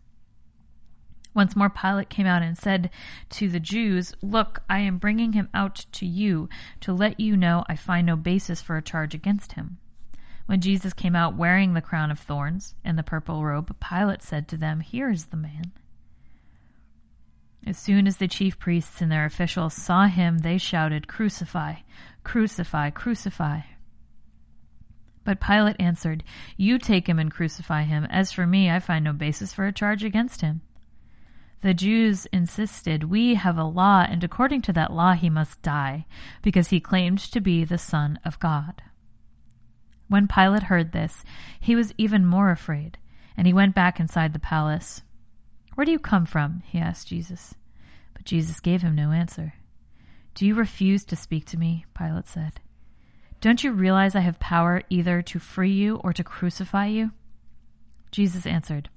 [1.34, 2.90] Once more Pilate came out and said
[3.30, 6.48] to the Jews, Look, I am bringing him out to you
[6.80, 9.78] to let you know I find no basis for a charge against him.
[10.46, 14.48] When Jesus came out wearing the crown of thorns and the purple robe, Pilate said
[14.48, 15.72] to them, Here is the man.
[17.64, 21.76] As soon as the chief priests and their officials saw him, they shouted, Crucify,
[22.24, 23.60] crucify, crucify.
[25.24, 26.24] But Pilate answered,
[26.56, 28.04] You take him and crucify him.
[28.10, 30.60] As for me, I find no basis for a charge against him.
[31.62, 36.06] The Jews insisted, We have a law, and according to that law he must die,
[36.42, 38.82] because he claimed to be the Son of God.
[40.08, 41.24] When Pilate heard this,
[41.60, 42.98] he was even more afraid,
[43.36, 45.02] and he went back inside the palace.
[45.74, 46.62] Where do you come from?
[46.66, 47.54] he asked Jesus.
[48.12, 49.54] But Jesus gave him no answer.
[50.34, 51.86] Do you refuse to speak to me?
[51.96, 52.60] Pilate said.
[53.40, 57.12] Don't you realize I have power either to free you or to crucify you?
[58.10, 58.88] Jesus answered,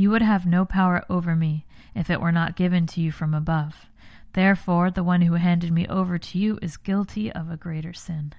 [0.00, 3.34] you would have no power over me if it were not given to you from
[3.34, 3.86] above.
[4.32, 8.32] Therefore, the one who handed me over to you is guilty of a greater sin.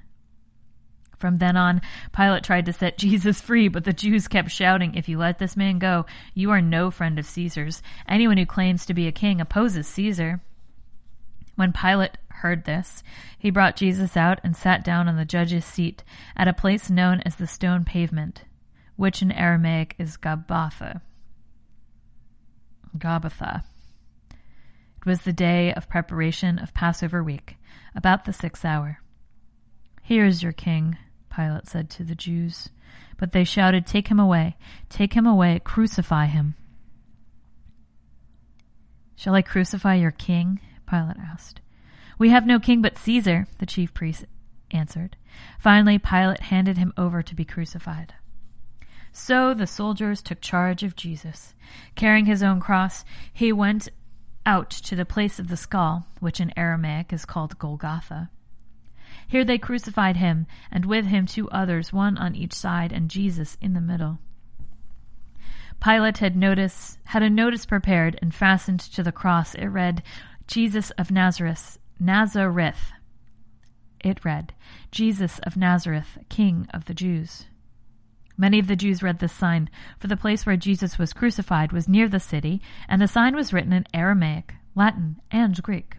[1.19, 1.81] From then on,
[2.13, 5.55] Pilate tried to set Jesus free, but the Jews kept shouting, If you let this
[5.55, 7.83] man go, you are no friend of Caesar's.
[8.07, 10.41] Anyone who claims to be a king opposes Caesar.
[11.55, 13.03] When Pilate heard this,
[13.37, 16.03] he brought Jesus out and sat down on the judge's seat
[16.35, 18.45] at a place known as the stone pavement,
[18.95, 21.01] which in Aramaic is Gabbatha.
[22.97, 23.63] Gabbatha.
[24.29, 27.57] It was the day of preparation of Passover week,
[27.95, 28.99] about the sixth hour.
[30.03, 30.97] Here is your king,
[31.35, 32.69] Pilate said to the Jews.
[33.17, 34.57] But they shouted, Take him away!
[34.89, 35.61] Take him away!
[35.63, 36.55] Crucify him!
[39.15, 40.59] Shall I crucify your king?
[40.89, 41.61] Pilate asked.
[42.17, 44.25] We have no king but Caesar, the chief priest
[44.71, 45.15] answered.
[45.59, 48.13] Finally, Pilate handed him over to be crucified.
[49.11, 51.53] So the soldiers took charge of Jesus.
[51.95, 53.03] Carrying his own cross,
[53.33, 53.89] he went
[54.45, 58.29] out to the place of the skull, which in Aramaic is called Golgotha.
[59.27, 63.57] Here they crucified him, and with him two others, one on each side, and Jesus
[63.61, 64.19] in the middle.
[65.81, 69.55] Pilate had notice had a notice prepared and fastened to the cross.
[69.55, 70.03] It read,
[70.47, 72.91] Jesus of Nazareth, Nazareth.
[73.99, 74.53] It read,
[74.91, 77.45] Jesus of Nazareth, King of the Jews.
[78.37, 79.69] Many of the Jews read this sign,
[79.99, 83.53] for the place where Jesus was crucified was near the city, and the sign was
[83.53, 85.97] written in Aramaic, Latin, and Greek.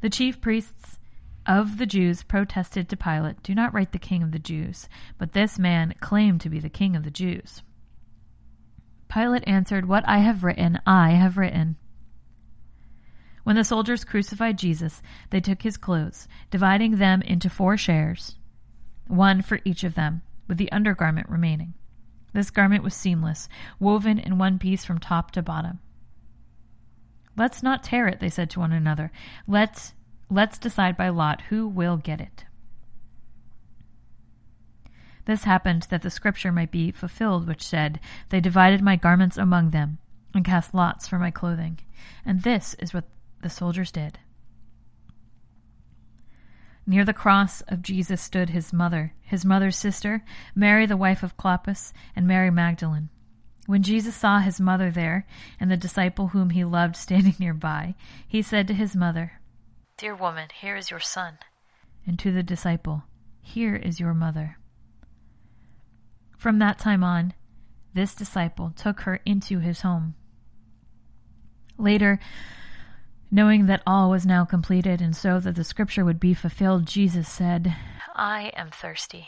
[0.00, 0.98] The chief priests
[1.46, 4.88] of the Jews protested to Pilate, Do not write the king of the Jews,
[5.18, 7.62] but this man claimed to be the king of the Jews.
[9.08, 11.76] Pilate answered, What I have written, I have written.
[13.44, 18.36] When the soldiers crucified Jesus, they took his clothes, dividing them into four shares,
[19.08, 21.74] one for each of them with the undergarment remaining.
[22.32, 25.80] This garment was seamless, woven in one piece from top to bottom.
[27.36, 29.10] Let's not tear it, they said to one another.
[29.46, 29.94] Let's,
[30.30, 32.44] let's decide by lot who will get it.
[35.24, 39.70] This happened that the scripture might be fulfilled, which said, They divided my garments among
[39.70, 39.98] them,
[40.34, 41.78] and cast lots for my clothing.
[42.24, 43.04] And this is what
[43.40, 44.18] the soldiers did.
[46.86, 50.24] Near the cross of Jesus stood his mother, his mother's sister,
[50.54, 53.08] Mary the wife of Clopas, and Mary Magdalene.
[53.66, 55.26] When Jesus saw his mother there,
[55.60, 57.94] and the disciple whom he loved standing nearby,
[58.26, 59.40] he said to his mother,
[59.96, 61.38] Dear woman, here is your son.
[62.04, 63.04] And to the disciple,
[63.40, 64.58] Here is your mother.
[66.36, 67.34] From that time on,
[67.94, 70.16] this disciple took her into his home.
[71.78, 72.18] Later,
[73.34, 77.26] Knowing that all was now completed, and so that the scripture would be fulfilled, Jesus
[77.26, 77.74] said,
[78.14, 79.26] I am thirsty.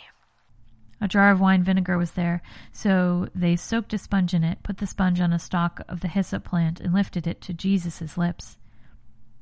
[1.00, 4.76] A jar of wine vinegar was there, so they soaked a sponge in it, put
[4.76, 8.58] the sponge on a stalk of the hyssop plant, and lifted it to Jesus' lips.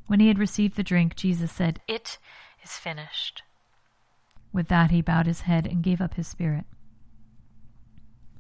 [0.06, 2.18] When he had received the drink, Jesus said, It
[2.62, 3.42] is finished.
[4.52, 6.66] With that, he bowed his head and gave up his spirit.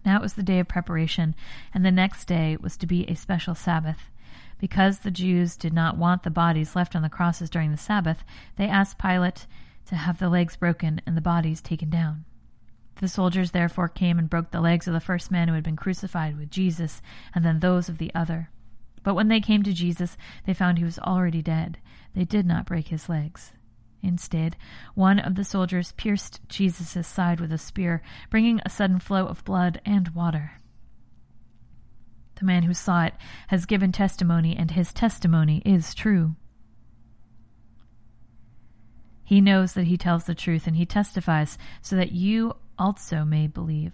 [0.04, 1.34] Now it was the day of preparation,
[1.74, 4.11] and the next day was to be a special Sabbath.
[4.62, 8.22] Because the Jews did not want the bodies left on the crosses during the Sabbath,
[8.54, 9.48] they asked Pilate
[9.86, 12.24] to have the legs broken and the bodies taken down.
[13.00, 15.74] The soldiers therefore came and broke the legs of the first man who had been
[15.74, 17.02] crucified with Jesus,
[17.34, 18.50] and then those of the other.
[19.02, 21.78] But when they came to Jesus, they found he was already dead.
[22.14, 23.50] They did not break his legs.
[24.00, 24.56] Instead,
[24.94, 28.00] one of the soldiers pierced Jesus' side with a spear,
[28.30, 30.52] bringing a sudden flow of blood and water.
[32.42, 33.14] The man who saw it
[33.46, 36.34] has given testimony, and his testimony is true.
[39.22, 43.46] He knows that he tells the truth, and he testifies so that you also may
[43.46, 43.92] believe.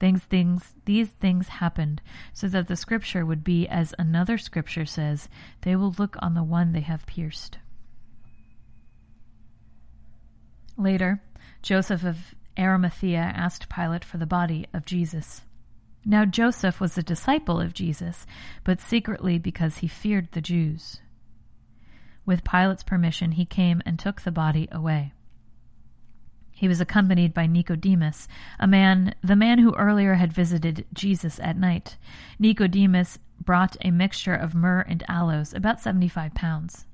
[0.00, 2.00] Things, things, these things happened
[2.32, 5.28] so that the scripture would be as another scripture says,
[5.60, 7.58] they will look on the one they have pierced.
[10.78, 11.22] Later,
[11.60, 15.42] Joseph of Arimathea asked Pilate for the body of Jesus.
[16.04, 18.26] Now Joseph was a disciple of Jesus,
[18.64, 21.00] but secretly because he feared the Jews.
[22.26, 25.12] With Pilate's permission, he came and took the body away.
[26.50, 28.28] He was accompanied by Nicodemus,
[28.60, 31.96] a man, the man who earlier had visited Jesus at night.
[32.38, 36.86] Nicodemus brought a mixture of myrrh and aloes, about 75 pounds.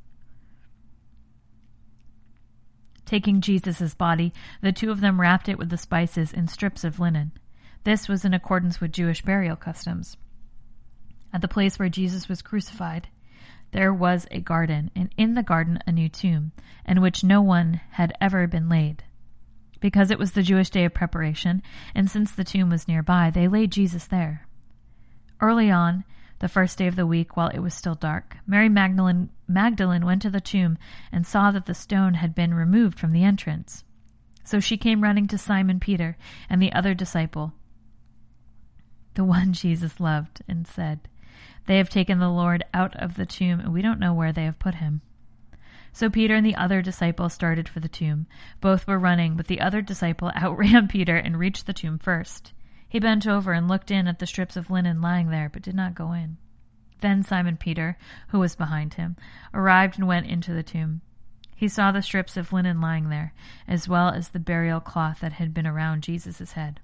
[3.05, 4.33] Taking Jesus' body,
[4.63, 7.33] the two of them wrapped it with the spices in strips of linen.
[7.85, 10.17] This was in accordance with Jewish burial customs.
[11.33, 13.09] At the place where Jesus was crucified,
[13.71, 16.53] there was a garden, and in the garden a new tomb,
[16.87, 19.05] in which no one had ever been laid.
[19.81, 21.63] Because it was the Jewish day of preparation,
[21.95, 24.47] and since the tomb was nearby, they laid Jesus there.
[25.41, 26.05] Early on,
[26.41, 30.23] the first day of the week, while it was still dark, Mary Magdalene, Magdalene went
[30.23, 30.79] to the tomb
[31.13, 33.85] and saw that the stone had been removed from the entrance.
[34.45, 36.17] So she came running to Simon Peter
[36.49, 37.53] and the other disciple
[39.19, 41.01] the one Jesus loved, and said,
[41.67, 44.45] They have taken the Lord out of the tomb, and we don't know where they
[44.45, 45.01] have put him.
[45.93, 48.29] So Peter and the other disciple started for the tomb.
[48.61, 52.53] Both were running, but the other disciple outran Peter and reached the tomb first.
[52.89, 55.75] He bent over and looked in at the strips of linen lying there, but did
[55.75, 56.37] not go in.
[57.01, 57.99] Then Simon Peter,
[58.29, 59.17] who was behind him,
[59.53, 61.01] arrived and went into the tomb.
[61.57, 63.33] He saw the strips of linen lying there,
[63.67, 66.79] as well as the burial cloth that had been around Jesus' head.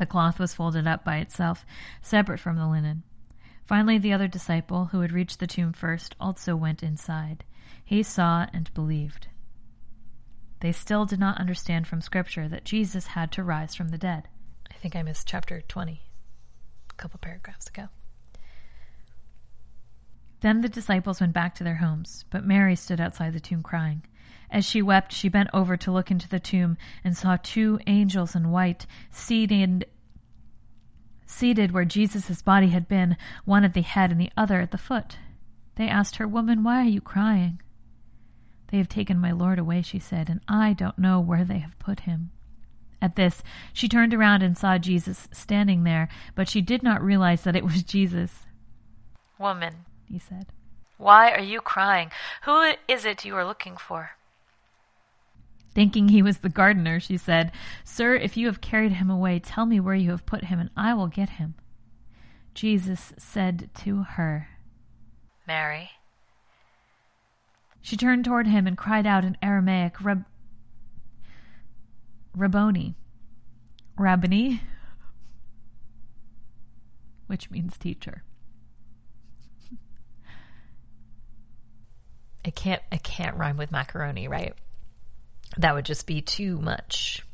[0.00, 1.66] The cloth was folded up by itself,
[2.00, 3.02] separate from the linen.
[3.66, 7.44] Finally, the other disciple, who had reached the tomb first, also went inside.
[7.84, 9.28] He saw and believed.
[10.60, 14.26] They still did not understand from Scripture that Jesus had to rise from the dead.
[14.70, 16.00] I think I missed chapter 20
[16.88, 17.88] a couple paragraphs ago.
[20.40, 24.06] Then the disciples went back to their homes, but Mary stood outside the tomb crying.
[24.50, 28.34] As she wept, she bent over to look into the tomb and saw two angels
[28.34, 29.86] in white seated
[31.24, 34.78] seated where Jesus' body had been, one at the head and the other at the
[34.78, 35.18] foot.
[35.76, 37.62] They asked her, Woman, why are you crying?
[38.68, 41.78] They have taken my Lord away, she said, and I don't know where they have
[41.78, 42.32] put him.
[43.00, 47.44] At this, she turned around and saw Jesus standing there, but she did not realize
[47.44, 48.46] that it was Jesus.
[49.38, 50.46] Woman, he said,
[51.00, 52.10] why are you crying?
[52.42, 54.10] Who is it you are looking for?
[55.74, 57.52] Thinking he was the gardener, she said,
[57.84, 60.70] Sir, if you have carried him away, tell me where you have put him, and
[60.76, 61.54] I will get him.
[62.54, 64.48] Jesus said to her,
[65.46, 65.90] Mary.
[67.80, 70.24] She turned toward him and cried out in Aramaic, Rab-
[72.36, 72.94] Rabboni,
[73.96, 74.62] Rabboni,
[77.26, 78.22] which means teacher.
[82.44, 84.54] It can't it can't rhyme with macaroni, right?
[85.56, 87.24] That would just be too much.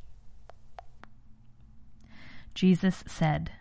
[2.55, 3.53] Jesus said,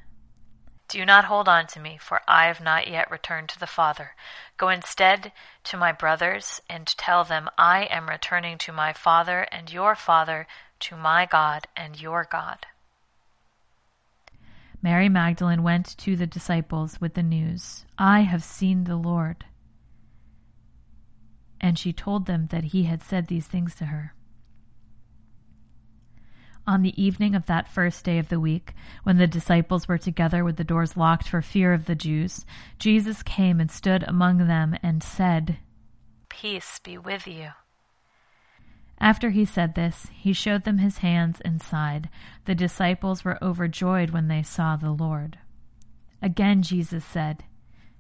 [0.87, 4.11] Do not hold on to me, for I have not yet returned to the Father.
[4.57, 5.33] Go instead
[5.65, 10.47] to my brothers and tell them, I am returning to my Father and your Father,
[10.79, 12.65] to my God and your God.
[14.81, 19.43] Mary Magdalene went to the disciples with the news, I have seen the Lord.
[21.59, 24.14] And she told them that he had said these things to her.
[26.68, 30.43] On the evening of that first day of the week, when the disciples were together
[30.43, 32.43] with the doors locked for fear of the Jews,
[32.80, 35.59] Jesus came and stood among them and said,
[36.28, 37.49] Peace be with you.
[38.99, 42.09] After he said this, he showed them his hands and side.
[42.45, 45.38] The disciples were overjoyed when they saw the Lord.
[46.22, 47.43] Again Jesus said,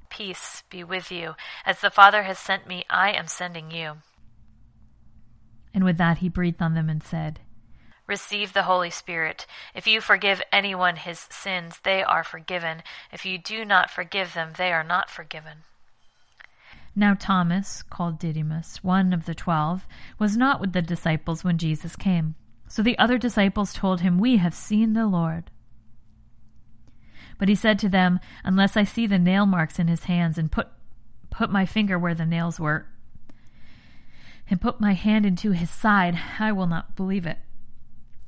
[0.09, 1.35] Peace be with you.
[1.65, 3.97] As the Father has sent me, I am sending you.
[5.73, 7.41] And with that he breathed on them and said,
[8.07, 9.47] Receive the Holy Spirit.
[9.73, 12.83] If you forgive anyone his sins, they are forgiven.
[13.11, 15.63] If you do not forgive them, they are not forgiven.
[16.95, 19.85] Now Thomas, called Didymus, one of the twelve,
[20.17, 22.35] was not with the disciples when Jesus came.
[22.67, 25.51] So the other disciples told him, We have seen the Lord.
[27.37, 30.51] But he said to them, Unless I see the nail marks in his hands and
[30.51, 30.67] put,
[31.29, 32.87] put my finger where the nails were,
[34.49, 37.39] and put my hand into his side, I will not believe it.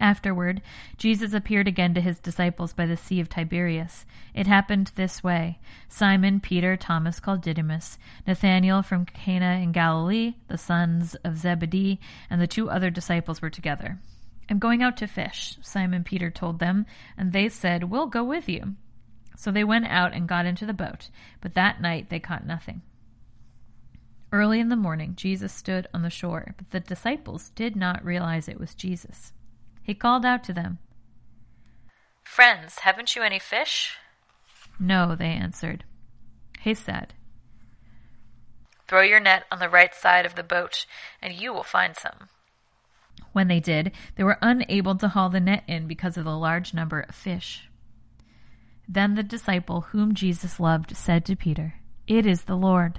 [0.00, 0.60] Afterward,
[0.98, 4.04] Jesus appeared again to his disciples by the Sea of Tiberias.
[4.34, 10.58] It happened this way Simon, Peter, Thomas called Didymus, Nathanael from Cana in Galilee, the
[10.58, 13.98] sons of Zebedee, and the two other disciples were together.
[14.50, 16.84] I'm going out to fish, Simon Peter told them,
[17.16, 18.74] and they said, We'll go with you.
[19.34, 22.82] So they went out and got into the boat, but that night they caught nothing.
[24.30, 28.48] Early in the morning, Jesus stood on the shore, but the disciples did not realize
[28.48, 29.32] it was Jesus.
[29.86, 30.78] He called out to them.
[32.24, 33.96] Friends, haven't you any fish?
[34.80, 35.84] No, they answered.
[36.60, 37.14] He said,
[38.88, 40.86] Throw your net on the right side of the boat,
[41.22, 42.28] and you will find some.
[43.32, 46.74] When they did, they were unable to haul the net in because of the large
[46.74, 47.68] number of fish.
[48.88, 51.74] Then the disciple whom Jesus loved said to Peter,
[52.08, 52.98] It is the Lord.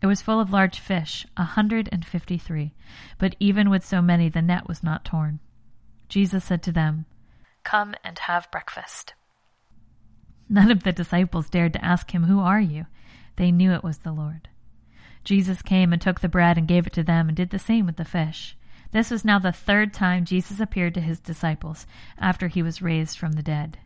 [0.00, 2.74] It was full of large fish, a hundred and fifty three,
[3.18, 5.40] but even with so many the net was not torn.
[6.08, 7.06] Jesus said to them,
[7.64, 9.14] Come and have breakfast.
[10.48, 12.86] None of the disciples dared to ask him, Who are you?
[13.36, 14.48] They knew it was the Lord.
[15.24, 17.84] Jesus came and took the bread and gave it to them and did the same
[17.84, 18.56] with the fish.
[18.92, 21.86] This was now the third time Jesus appeared to his disciples
[22.16, 23.78] after he was raised from the dead.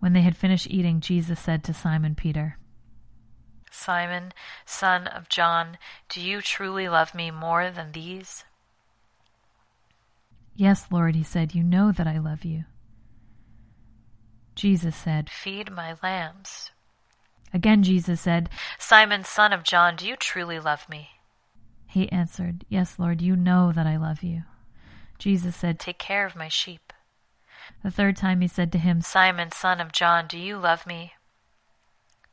[0.00, 2.56] When they had finished eating, Jesus said to Simon Peter,
[3.70, 4.32] Simon,
[4.66, 5.78] son of John,
[6.08, 8.44] do you truly love me more than these?
[10.56, 12.64] Yes, Lord, he said, you know that I love you.
[14.54, 16.70] Jesus said, Feed my lambs.
[17.54, 21.10] Again, Jesus said, Simon, son of John, do you truly love me?
[21.86, 24.42] He answered, Yes, Lord, you know that I love you.
[25.18, 26.89] Jesus said, Take care of my sheep.
[27.82, 31.12] The third time he said to him, Simon, son of John, do you love me?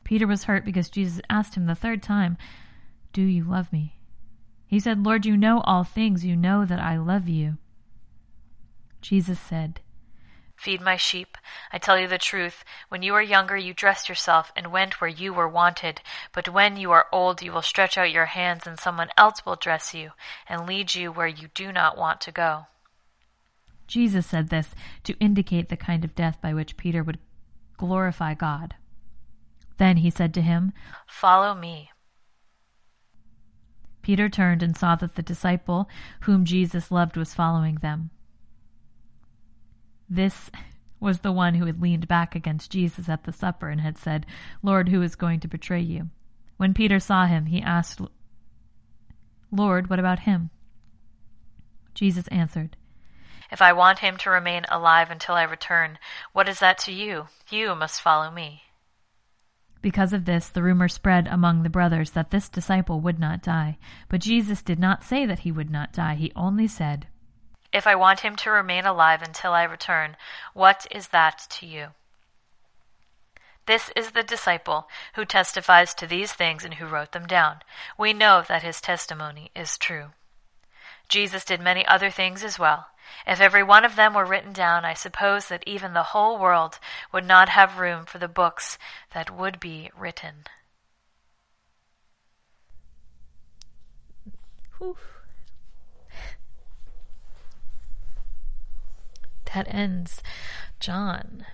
[0.04, 2.38] Peter was hurt because Jesus asked him the third time,
[3.14, 3.98] Do you love me?
[4.66, 6.26] He said, Lord, you know all things.
[6.26, 7.58] You know that I love you.
[9.02, 9.80] Jesus said,
[10.58, 11.38] Feed my sheep.
[11.72, 12.66] I tell you the truth.
[12.90, 16.02] When you were younger, you dressed yourself and went where you were wanted.
[16.34, 19.56] But when you are old, you will stretch out your hands, and someone else will
[19.56, 20.12] dress you
[20.50, 22.66] and lead you where you do not want to go.
[23.88, 27.20] Jesus said this to indicate the kind of death by which Peter would
[27.78, 28.76] glorify God.
[29.78, 30.74] Then he said to him,
[31.08, 31.92] Follow me.
[34.02, 35.90] Peter turned and saw that the disciple
[36.22, 38.10] whom Jesus loved was following them.
[40.10, 40.50] This
[41.00, 44.26] was the one who had leaned back against Jesus at the supper and had said,
[44.64, 46.10] Lord, who is going to betray you?
[46.56, 48.02] When Peter saw him, he asked,
[49.52, 50.50] Lord, what about him?
[51.94, 52.78] Jesus answered,
[53.52, 56.00] If I want him to remain alive until I return,
[56.34, 57.28] what is that to you?
[57.50, 58.64] You must follow me.
[59.82, 63.78] Because of this, the rumor spread among the brothers that this disciple would not die.
[64.10, 66.16] But Jesus did not say that he would not die.
[66.16, 67.08] He only said,
[67.72, 70.18] If I want him to remain alive until I return,
[70.54, 71.88] what is that to you?
[73.66, 77.62] This is the disciple who testifies to these things and who wrote them down.
[77.98, 80.12] We know that his testimony is true.
[81.10, 82.88] Jesus did many other things as well.
[83.26, 86.80] If every one of them were written down, I suppose that even the whole world
[87.14, 88.78] would not have room for the books
[89.14, 90.46] that would be written.
[99.54, 100.22] That ends
[100.80, 101.46] John.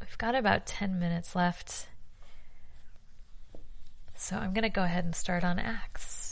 [0.00, 1.88] We've got about 10 minutes left.
[4.14, 6.23] So I'm going to go ahead and start on Acts.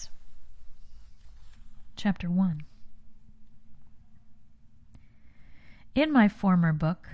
[1.97, 2.65] Chapter 1.
[5.95, 7.09] In my former book,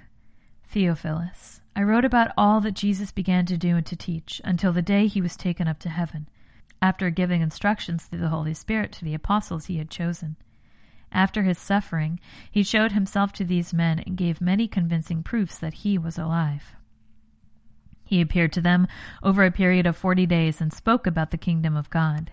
[0.69, 4.83] Theophilus, I wrote about all that Jesus began to do and to teach until the
[4.83, 6.29] day he was taken up to heaven,
[6.81, 10.37] after giving instructions through the Holy Spirit to the apostles he had chosen.
[11.11, 12.21] After his suffering,
[12.51, 16.77] he showed himself to these men and gave many convincing proofs that he was alive.
[18.05, 18.87] He appeared to them
[19.23, 22.33] over a period of forty days and spoke about the kingdom of God.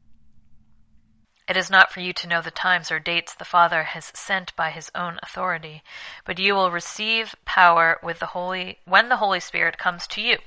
[1.51, 4.55] It is not for you to know the times or dates the Father has sent
[4.55, 5.83] by his own authority,
[6.23, 10.37] but you will receive power with the Holy when the Holy Spirit comes to you.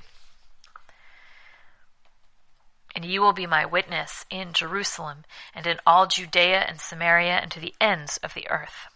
[2.95, 7.51] And you will be my witness in Jerusalem and in all Judea and Samaria and
[7.51, 8.87] to the ends of the earth.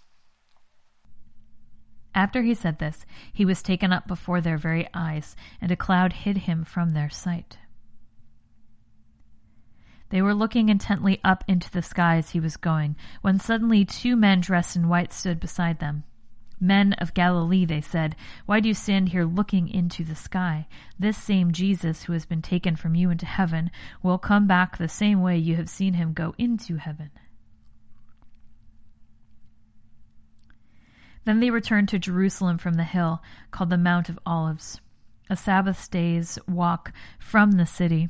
[2.16, 6.14] After he said this, he was taken up before their very eyes, and a cloud
[6.14, 7.60] hid him from their sight.
[10.10, 14.16] They were looking intently up into the sky as he was going, when suddenly two
[14.16, 16.04] men dressed in white stood beside them.
[16.60, 20.68] Men of Galilee, they said, why do you stand here looking into the sky?
[20.98, 23.72] This same Jesus who has been taken from you into heaven
[24.04, 27.12] will come back the same way you have seen him go into heaven.
[31.24, 34.82] Then they returned to Jerusalem from the hill called the Mount of Olives,
[35.30, 38.10] a Sabbath day's walk from the city.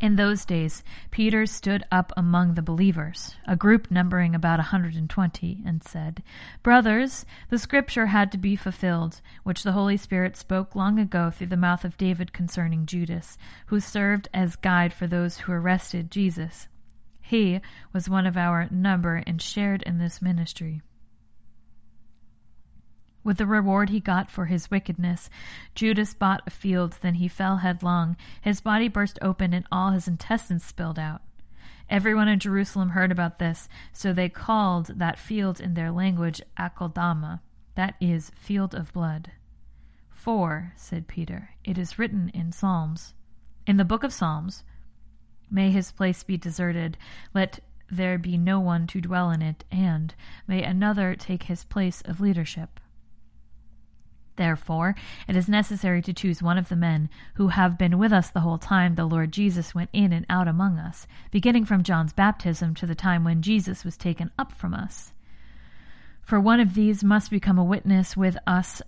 [0.00, 5.62] In those days, Peter stood up among the believers, a group numbering about a 120,
[5.66, 6.22] and said,
[6.62, 11.48] Brothers, the scripture had to be fulfilled, which the Holy Spirit spoke long ago through
[11.48, 13.36] the mouth of David concerning Judas,
[13.66, 16.68] who served as guide for those who arrested Jesus.
[17.20, 17.60] He
[17.92, 20.80] was one of our number and shared in this ministry.
[23.22, 25.28] With the reward he got for his wickedness,
[25.74, 28.16] Judas bought a field, then he fell headlong.
[28.40, 31.22] His body burst open and all his intestines spilled out.
[31.90, 37.40] Everyone in Jerusalem heard about this, so they called that field in their language Akeldama,
[37.74, 39.32] that is, field of blood.
[40.08, 43.12] For, said Peter, it is written in Psalms,
[43.66, 44.64] in the book of Psalms,
[45.50, 46.96] May his place be deserted,
[47.34, 47.60] let
[47.90, 50.14] there be no one to dwell in it, and
[50.46, 52.79] may another take his place of leadership.
[54.36, 54.94] Therefore,
[55.28, 58.40] it is necessary to choose one of the men who have been with us the
[58.40, 62.74] whole time the Lord Jesus went in and out among us, beginning from John's baptism
[62.76, 65.12] to the time when Jesus was taken up from us.
[66.22, 68.80] For one of these must become a witness with us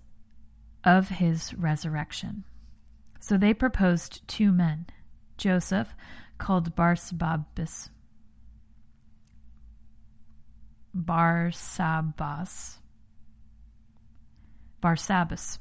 [0.85, 2.45] of his resurrection.
[3.21, 4.87] So they proposed two men,
[5.37, 5.95] Joseph,
[6.39, 7.91] called Barsabbas,
[10.97, 12.79] Barsabbas,
[14.83, 15.59] Barsabbas,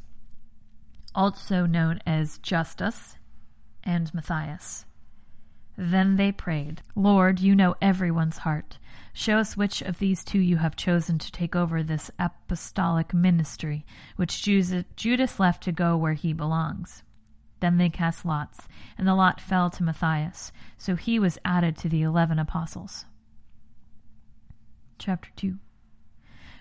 [1.15, 3.17] also known as Justus,
[3.83, 4.85] and Matthias.
[5.77, 8.77] Then they prayed, Lord, you know everyone's heart.
[9.13, 13.85] Show us which of these two you have chosen to take over this apostolic ministry,
[14.15, 17.03] which Judas left to go where he belongs.
[17.59, 18.67] Then they cast lots,
[18.97, 23.05] and the lot fell to Matthias, so he was added to the eleven apostles.
[24.97, 25.57] Chapter 2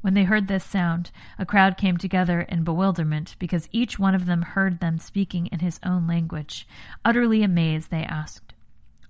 [0.00, 4.26] When they heard this sound, a crowd came together in bewilderment, because each one of
[4.26, 6.66] them heard them speaking in his own language.
[7.04, 8.54] Utterly amazed, they asked,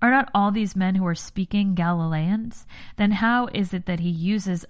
[0.02, 2.66] Are not all these men who are speaking Galileans?
[2.96, 4.66] Then how is it that he uses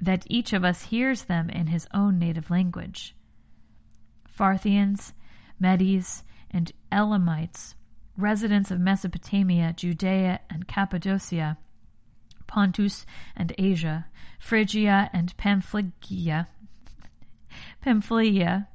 [0.00, 3.14] that each of us hears them in his own native language?
[4.36, 5.12] Parthians,
[5.60, 7.74] Medes, and Elamites,
[8.16, 11.58] residents of Mesopotamia, Judea, and Cappadocia,
[12.52, 14.04] Pontus and Asia,
[14.38, 16.48] Phrygia and Pamphylia,
[17.80, 18.68] Pamphylia,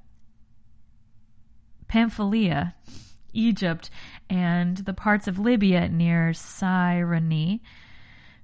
[1.88, 2.74] Pamphylia,
[3.34, 3.92] Egypt,
[4.32, 7.60] and the parts of Libya near Cyrene,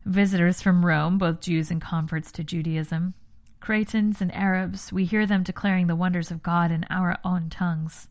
[0.05, 3.15] Visitors from Rome, both Jews and converts to Judaism,
[3.59, 8.07] Cretans and Arabs, we hear them declaring the wonders of God in our own tongues.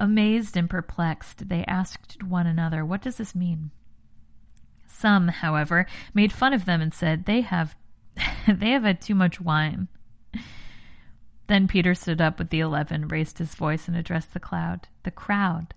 [0.00, 3.70] Amazed and perplexed, they asked one another, What does this mean?
[4.98, 7.76] Some, however, made fun of them and said, They have
[8.48, 9.88] they have had too much wine.
[11.48, 14.88] Then Peter stood up with the eleven, raised his voice, and addressed the crowd.
[15.02, 15.74] The crowd.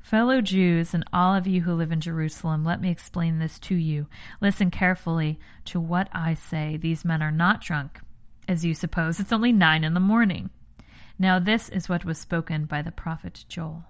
[0.00, 3.74] Fellow Jews and all of you who live in Jerusalem, let me explain this to
[3.74, 4.06] you.
[4.40, 6.76] Listen carefully to what I say.
[6.76, 8.00] These men are not drunk,
[8.48, 9.18] as you suppose.
[9.18, 10.48] It's only nine in the morning.
[11.18, 13.84] Now, this is what was spoken by the prophet Joel.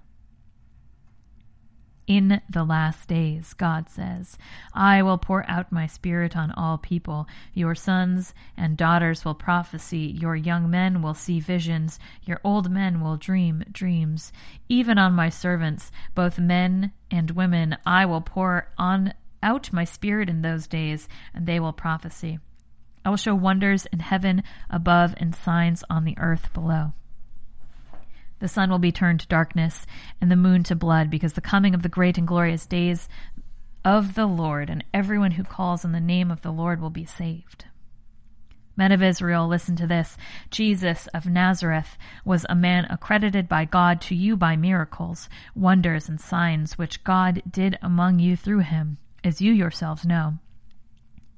[2.10, 4.36] In the last days, God says,
[4.74, 7.28] I will pour out my spirit on all people.
[7.54, 10.16] Your sons and daughters will prophesy.
[10.20, 12.00] Your young men will see visions.
[12.24, 14.32] Your old men will dream dreams.
[14.68, 20.28] Even on my servants, both men and women, I will pour on out my spirit
[20.28, 22.40] in those days, and they will prophesy.
[23.04, 26.92] I will show wonders in heaven above and signs on the earth below.
[28.40, 29.86] The sun will be turned to darkness
[30.20, 33.08] and the moon to blood because the coming of the great and glorious days
[33.84, 37.04] of the Lord and everyone who calls on the name of the Lord will be
[37.04, 37.66] saved.
[38.76, 40.16] Men of Israel, listen to this.
[40.50, 46.18] Jesus of Nazareth was a man accredited by God to you by miracles, wonders, and
[46.18, 50.38] signs which God did among you through him, as you yourselves know.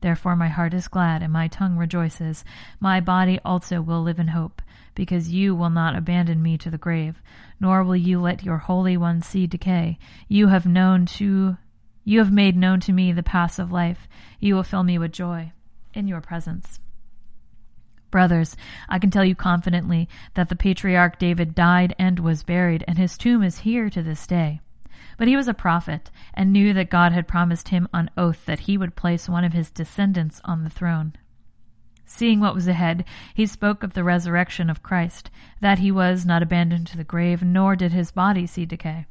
[0.00, 2.44] Therefore my heart is glad, and my tongue rejoices.
[2.80, 4.62] My body also will live in hope
[4.94, 7.22] because you will not abandon me to the grave,
[7.60, 9.98] nor will you let your Holy One see decay.
[10.28, 11.56] You have known to
[12.04, 14.06] you have made known to me the paths of life.
[14.38, 15.52] You will fill me with joy
[15.92, 16.78] in your presence.
[18.12, 18.56] Brothers,
[18.88, 23.18] I can tell you confidently that the patriarch David died and was buried, and his
[23.18, 24.60] tomb is here to this day.
[25.16, 28.60] But he was a prophet, and knew that God had promised him on oath that
[28.60, 31.14] he would place one of his descendants on the throne.
[32.04, 33.04] Seeing what was ahead,
[33.34, 37.42] he spoke of the resurrection of Christ, that he was not abandoned to the grave,
[37.42, 39.06] nor did his body see decay.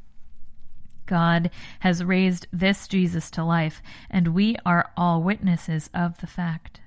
[1.05, 1.49] God
[1.79, 6.81] has raised this Jesus to life, and we are all witnesses of the fact.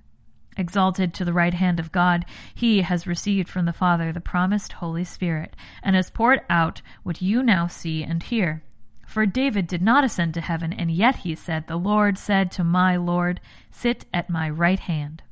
[0.56, 4.72] Exalted to the right hand of God, he has received from the Father the promised
[4.72, 8.62] Holy Spirit, and has poured out what you now see and hear.
[9.08, 12.62] For David did not ascend to heaven, and yet he said, The Lord said to
[12.62, 13.40] my Lord,
[13.70, 15.22] Sit at my right hand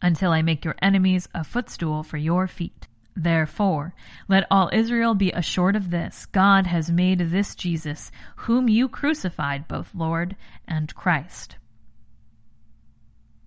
[0.00, 2.88] until I make your enemies a footstool for your feet.
[3.14, 3.92] Therefore,
[4.26, 9.68] let all Israel be assured of this God has made this Jesus, whom you crucified,
[9.68, 10.34] both Lord
[10.66, 11.56] and Christ.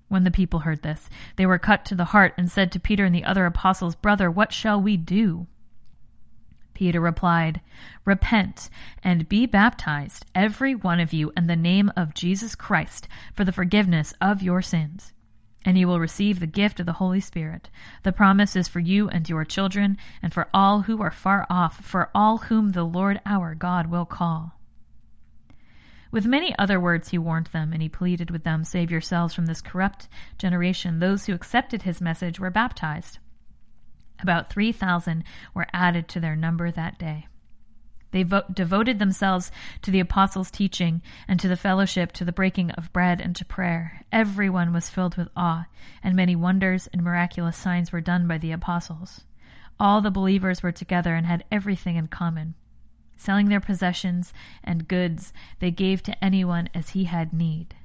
[0.08, 3.06] When the people heard this, they were cut to the heart and said to Peter
[3.06, 5.48] and the other apostles, Brother, what shall we do?
[6.76, 7.62] Peter replied,
[8.06, 8.70] Repent
[9.04, 13.52] and be baptized, every one of you, in the name of Jesus Christ, for the
[13.52, 15.14] forgiveness of your sins
[15.66, 17.70] and you will receive the gift of the Holy Spirit.
[18.04, 21.84] The promise is for you and your children, and for all who are far off,
[21.84, 24.54] for all whom the Lord our God will call.
[26.12, 29.48] With many other words he warned them, and he pleaded with them, Save yourselves from
[29.48, 30.08] this corrupt
[30.38, 31.00] generation.
[31.00, 33.18] Those who accepted his message were baptized.
[34.26, 35.24] About 3,000
[35.54, 37.28] were added to their number that day.
[38.10, 39.52] They vo- devoted themselves
[39.84, 43.46] to the apostles' teaching and to the fellowship, to the breaking of bread and to
[43.46, 44.02] prayer.
[44.12, 45.68] Everyone was filled with awe,
[46.02, 49.26] and many wonders and miraculous signs were done by the apostles.
[49.80, 52.56] All the believers were together and had everything in common.
[53.18, 57.76] Selling their possessions and goods, they gave to anyone as he had need.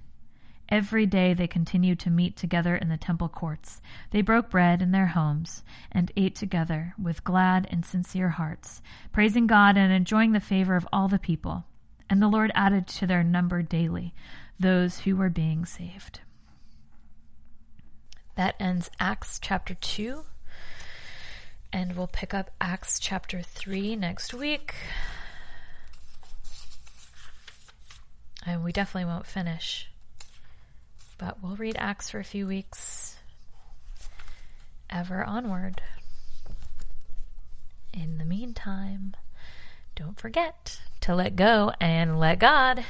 [0.71, 3.81] Every day they continued to meet together in the temple courts.
[4.13, 9.49] They broke bread in their homes and ate together with glad and sincere hearts, praising
[9.49, 11.65] God and enjoying the favor of all the people.
[12.09, 14.15] And the Lord added to their number daily
[14.61, 16.21] those who were being saved.
[18.37, 20.25] That ends Acts chapter 2.
[21.73, 24.75] And we'll pick up Acts chapter 3 next week.
[28.47, 29.90] And we definitely won't finish
[31.21, 33.17] but we'll read Acts for a few weeks.
[34.89, 35.83] Ever onward.
[37.93, 39.15] In the meantime,
[39.95, 42.85] don't forget to let go and let God.